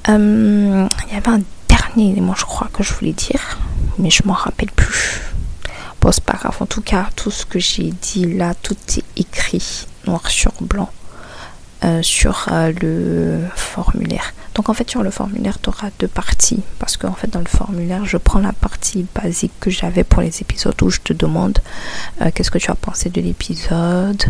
Euh, 0.10 0.88
il 1.08 1.14
y 1.14 1.18
avait 1.18 1.30
un 1.30 1.42
dernier 1.70 2.12
élément, 2.12 2.36
je 2.36 2.46
crois, 2.46 2.70
que 2.74 2.84
je 2.84 2.94
voulais 2.94 3.14
dire, 3.14 3.60
mais 3.98 4.10
je 4.10 4.24
m'en 4.26 4.34
rappelle 4.34 4.72
plus. 4.72 5.22
Bon, 6.02 6.12
c'est 6.12 6.24
pas 6.24 6.34
grave. 6.34 6.56
En 6.60 6.66
tout 6.66 6.82
cas, 6.82 7.10
tout 7.16 7.32
ce 7.32 7.46
que 7.46 7.60
j'ai 7.60 7.92
dit 7.92 8.34
là, 8.34 8.54
tout 8.54 8.76
est 8.98 9.04
écrit 9.16 9.86
noir 10.06 10.28
sur 10.28 10.52
blanc 10.60 10.90
euh, 11.86 12.02
sur 12.02 12.48
euh, 12.52 12.74
le 12.82 13.40
formulaire. 13.56 14.34
Donc 14.56 14.70
en 14.70 14.74
fait 14.74 14.90
sur 14.90 15.02
le 15.02 15.10
formulaire 15.10 15.60
tu 15.60 15.70
auras 15.70 15.90
deux 15.98 16.08
parties 16.08 16.62
parce 16.78 16.96
qu'en 16.96 17.14
fait 17.14 17.28
dans 17.28 17.40
le 17.40 17.48
formulaire 17.48 18.06
je 18.06 18.18
prends 18.18 18.40
la 18.40 18.54
partie 18.54 19.04
basique 19.16 19.52
que 19.60 19.72
j'avais 19.72 20.04
pour 20.04 20.22
les 20.22 20.42
épisodes 20.42 20.80
où 20.84 20.92
je 20.92 21.00
te 21.00 21.12
demande 21.12 21.58
qu'est-ce 22.36 22.52
que 22.52 22.60
tu 22.60 22.70
as 22.70 22.76
pensé 22.76 23.10
de 23.10 23.20
l'épisode, 23.20 24.24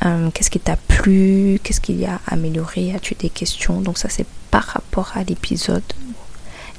qu'est-ce 0.00 0.50
qui 0.50 0.60
t'a 0.60 0.76
plu, 0.76 1.60
qu'est-ce 1.62 1.80
qu'il 1.80 2.00
y 2.00 2.06
a 2.06 2.20
amélioré, 2.26 2.94
as-tu 2.94 3.14
des 3.14 3.30
questions? 3.30 3.80
Donc 3.80 3.98
ça 3.98 4.08
c'est 4.08 4.26
par 4.50 4.64
rapport 4.64 5.12
à 5.14 5.24
l'épisode. 5.24 5.82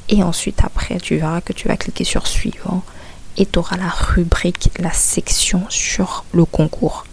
Et 0.09 0.23
ensuite 0.23 0.59
après 0.63 0.97
tu 0.97 1.17
verras 1.17 1.41
que 1.41 1.53
tu 1.53 1.67
vas 1.67 1.77
cliquer 1.77 2.03
sur 2.03 2.27
suivant 2.27 2.83
et 3.37 3.45
tu 3.45 3.59
auras 3.59 3.77
la 3.77 3.89
rubrique, 3.89 4.71
la 4.79 4.91
section 4.91 5.65
sur 5.69 6.25
le 6.33 6.45
concours. 6.45 7.05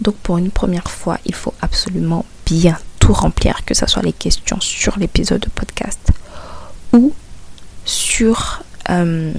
Donc 0.00 0.16
pour 0.16 0.38
une 0.38 0.50
première 0.50 0.90
fois, 0.90 1.18
il 1.24 1.34
faut 1.34 1.54
absolument 1.60 2.24
bien 2.44 2.78
tout 2.98 3.12
remplir, 3.12 3.64
que 3.64 3.74
ce 3.74 3.86
soit 3.86 4.02
les 4.02 4.12
questions 4.12 4.60
sur 4.60 4.98
l'épisode 4.98 5.40
de 5.40 5.48
podcast 5.48 6.00
ou 6.92 7.12
sur, 7.84 8.62
euh, 8.90 9.32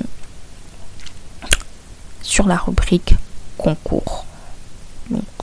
sur 2.21 2.47
la 2.47 2.57
rubrique 2.57 3.15
concours. 3.57 4.25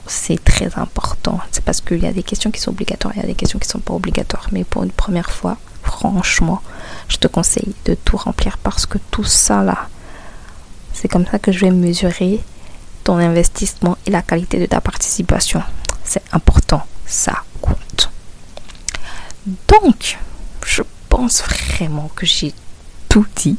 C'est 0.07 0.43
très 0.43 0.77
important. 0.77 1.39
C'est 1.51 1.63
parce 1.63 1.81
qu'il 1.81 2.03
y 2.03 2.07
a 2.07 2.13
des 2.13 2.23
questions 2.23 2.51
qui 2.51 2.61
sont 2.61 2.71
obligatoires, 2.71 3.13
il 3.15 3.21
y 3.21 3.23
a 3.23 3.27
des 3.27 3.35
questions 3.35 3.59
qui 3.59 3.67
ne 3.67 3.71
sont 3.71 3.79
pas 3.79 3.93
obligatoires. 3.93 4.47
Mais 4.51 4.63
pour 4.63 4.83
une 4.83 4.91
première 4.91 5.31
fois, 5.31 5.57
franchement, 5.83 6.61
je 7.07 7.17
te 7.17 7.27
conseille 7.27 7.73
de 7.85 7.95
tout 7.95 8.17
remplir 8.17 8.57
parce 8.57 8.85
que 8.85 8.97
tout 9.11 9.23
ça 9.23 9.63
là, 9.63 9.87
c'est 10.93 11.07
comme 11.07 11.25
ça 11.25 11.39
que 11.39 11.51
je 11.51 11.59
vais 11.59 11.71
mesurer 11.71 12.41
ton 13.03 13.17
investissement 13.17 13.97
et 14.05 14.11
la 14.11 14.21
qualité 14.21 14.59
de 14.59 14.65
ta 14.65 14.81
participation. 14.81 15.61
C'est 16.03 16.23
important, 16.31 16.85
ça 17.05 17.43
compte. 17.61 18.09
Donc, 19.67 20.17
je 20.65 20.81
pense 21.09 21.43
vraiment 21.43 22.09
que 22.15 22.25
j'ai 22.25 22.53
tout 23.09 23.25
dit. 23.35 23.57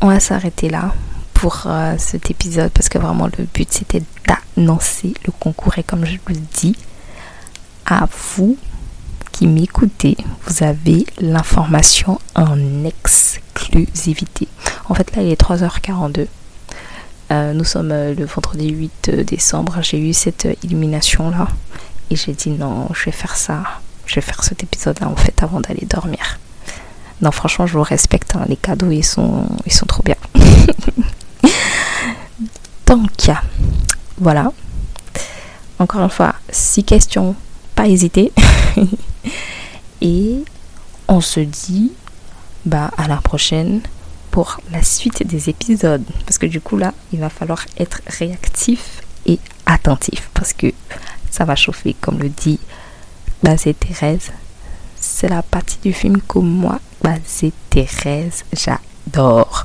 On 0.00 0.08
va 0.08 0.20
s'arrêter 0.20 0.68
là 0.68 0.94
pour 1.38 1.62
euh, 1.66 1.94
cet 1.98 2.32
épisode 2.32 2.72
parce 2.72 2.88
que 2.88 2.98
vraiment 2.98 3.28
le 3.38 3.44
but 3.44 3.68
c'était 3.70 4.02
d'annoncer 4.26 5.14
le 5.24 5.32
concours 5.38 5.78
et 5.78 5.84
comme 5.84 6.04
je 6.04 6.14
vous 6.14 6.34
le 6.34 6.40
dis, 6.54 6.74
à 7.86 8.08
vous 8.36 8.56
qui 9.30 9.46
m'écoutez, 9.46 10.16
vous 10.46 10.64
avez 10.64 11.06
l'information 11.20 12.18
en 12.34 12.84
exclusivité. 12.84 14.48
En 14.88 14.94
fait 14.94 15.14
là 15.14 15.22
il 15.22 15.28
est 15.28 15.40
3h42. 15.40 16.26
Euh, 17.30 17.52
nous 17.52 17.64
sommes 17.64 17.92
euh, 17.92 18.14
le 18.14 18.24
vendredi 18.24 18.70
8 18.70 19.10
décembre. 19.24 19.78
J'ai 19.80 20.00
eu 20.00 20.12
cette 20.14 20.48
illumination 20.64 21.30
là 21.30 21.46
et 22.10 22.16
j'ai 22.16 22.32
dit 22.32 22.50
non, 22.50 22.88
je 22.92 23.04
vais 23.04 23.12
faire 23.12 23.36
ça. 23.36 23.62
Je 24.06 24.16
vais 24.16 24.22
faire 24.22 24.42
cet 24.42 24.64
épisode 24.64 24.98
là 24.98 25.08
en 25.08 25.16
fait 25.16 25.40
avant 25.40 25.60
d'aller 25.60 25.86
dormir. 25.88 26.40
Non, 27.22 27.30
franchement, 27.30 27.66
je 27.66 27.74
vous 27.78 27.84
respecte. 27.84 28.34
Hein. 28.34 28.44
les 28.48 28.56
cadeaux, 28.56 28.90
ils 28.90 29.04
sont, 29.04 29.46
ils 29.66 29.72
sont 29.72 29.86
trop 29.86 30.02
bien. 30.02 30.16
Donc, 32.88 33.30
voilà. 34.16 34.50
Encore 35.78 36.00
une 36.00 36.08
fois, 36.08 36.34
six 36.50 36.84
questions, 36.84 37.34
pas 37.74 37.86
hésiter. 37.86 38.32
Et 40.00 40.42
on 41.06 41.20
se 41.20 41.40
dit 41.40 41.92
bah, 42.64 42.90
à 42.96 43.06
la 43.06 43.16
prochaine 43.16 43.82
pour 44.30 44.58
la 44.72 44.82
suite 44.82 45.26
des 45.26 45.50
épisodes. 45.50 46.04
Parce 46.24 46.38
que 46.38 46.46
du 46.46 46.62
coup, 46.62 46.78
là, 46.78 46.94
il 47.12 47.20
va 47.20 47.28
falloir 47.28 47.66
être 47.78 48.00
réactif 48.06 49.02
et 49.26 49.38
attentif. 49.66 50.30
Parce 50.32 50.54
que 50.54 50.68
ça 51.30 51.44
va 51.44 51.56
chauffer, 51.56 51.94
comme 52.00 52.18
le 52.18 52.30
dit 52.30 52.58
Basé 53.42 53.74
Thérèse. 53.74 54.32
C'est 54.98 55.28
la 55.28 55.42
partie 55.42 55.78
du 55.82 55.92
film 55.92 56.22
que 56.26 56.38
moi, 56.38 56.80
Basé 57.02 57.52
Thérèse, 57.68 58.44
j'adore. 58.54 59.64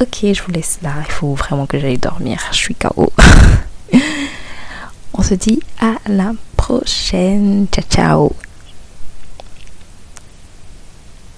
Ok, 0.00 0.18
je 0.22 0.42
vous 0.42 0.52
laisse 0.52 0.78
là. 0.82 0.94
Il 1.06 1.12
faut 1.12 1.34
vraiment 1.34 1.66
que 1.66 1.78
j'aille 1.78 1.98
dormir. 1.98 2.38
Je 2.52 2.56
suis 2.56 2.74
KO. 2.74 3.12
On 5.14 5.22
se 5.22 5.34
dit 5.34 5.60
à 5.80 5.94
la 6.06 6.32
prochaine. 6.56 7.66
Ciao, 7.72 7.84
ciao. 7.90 8.47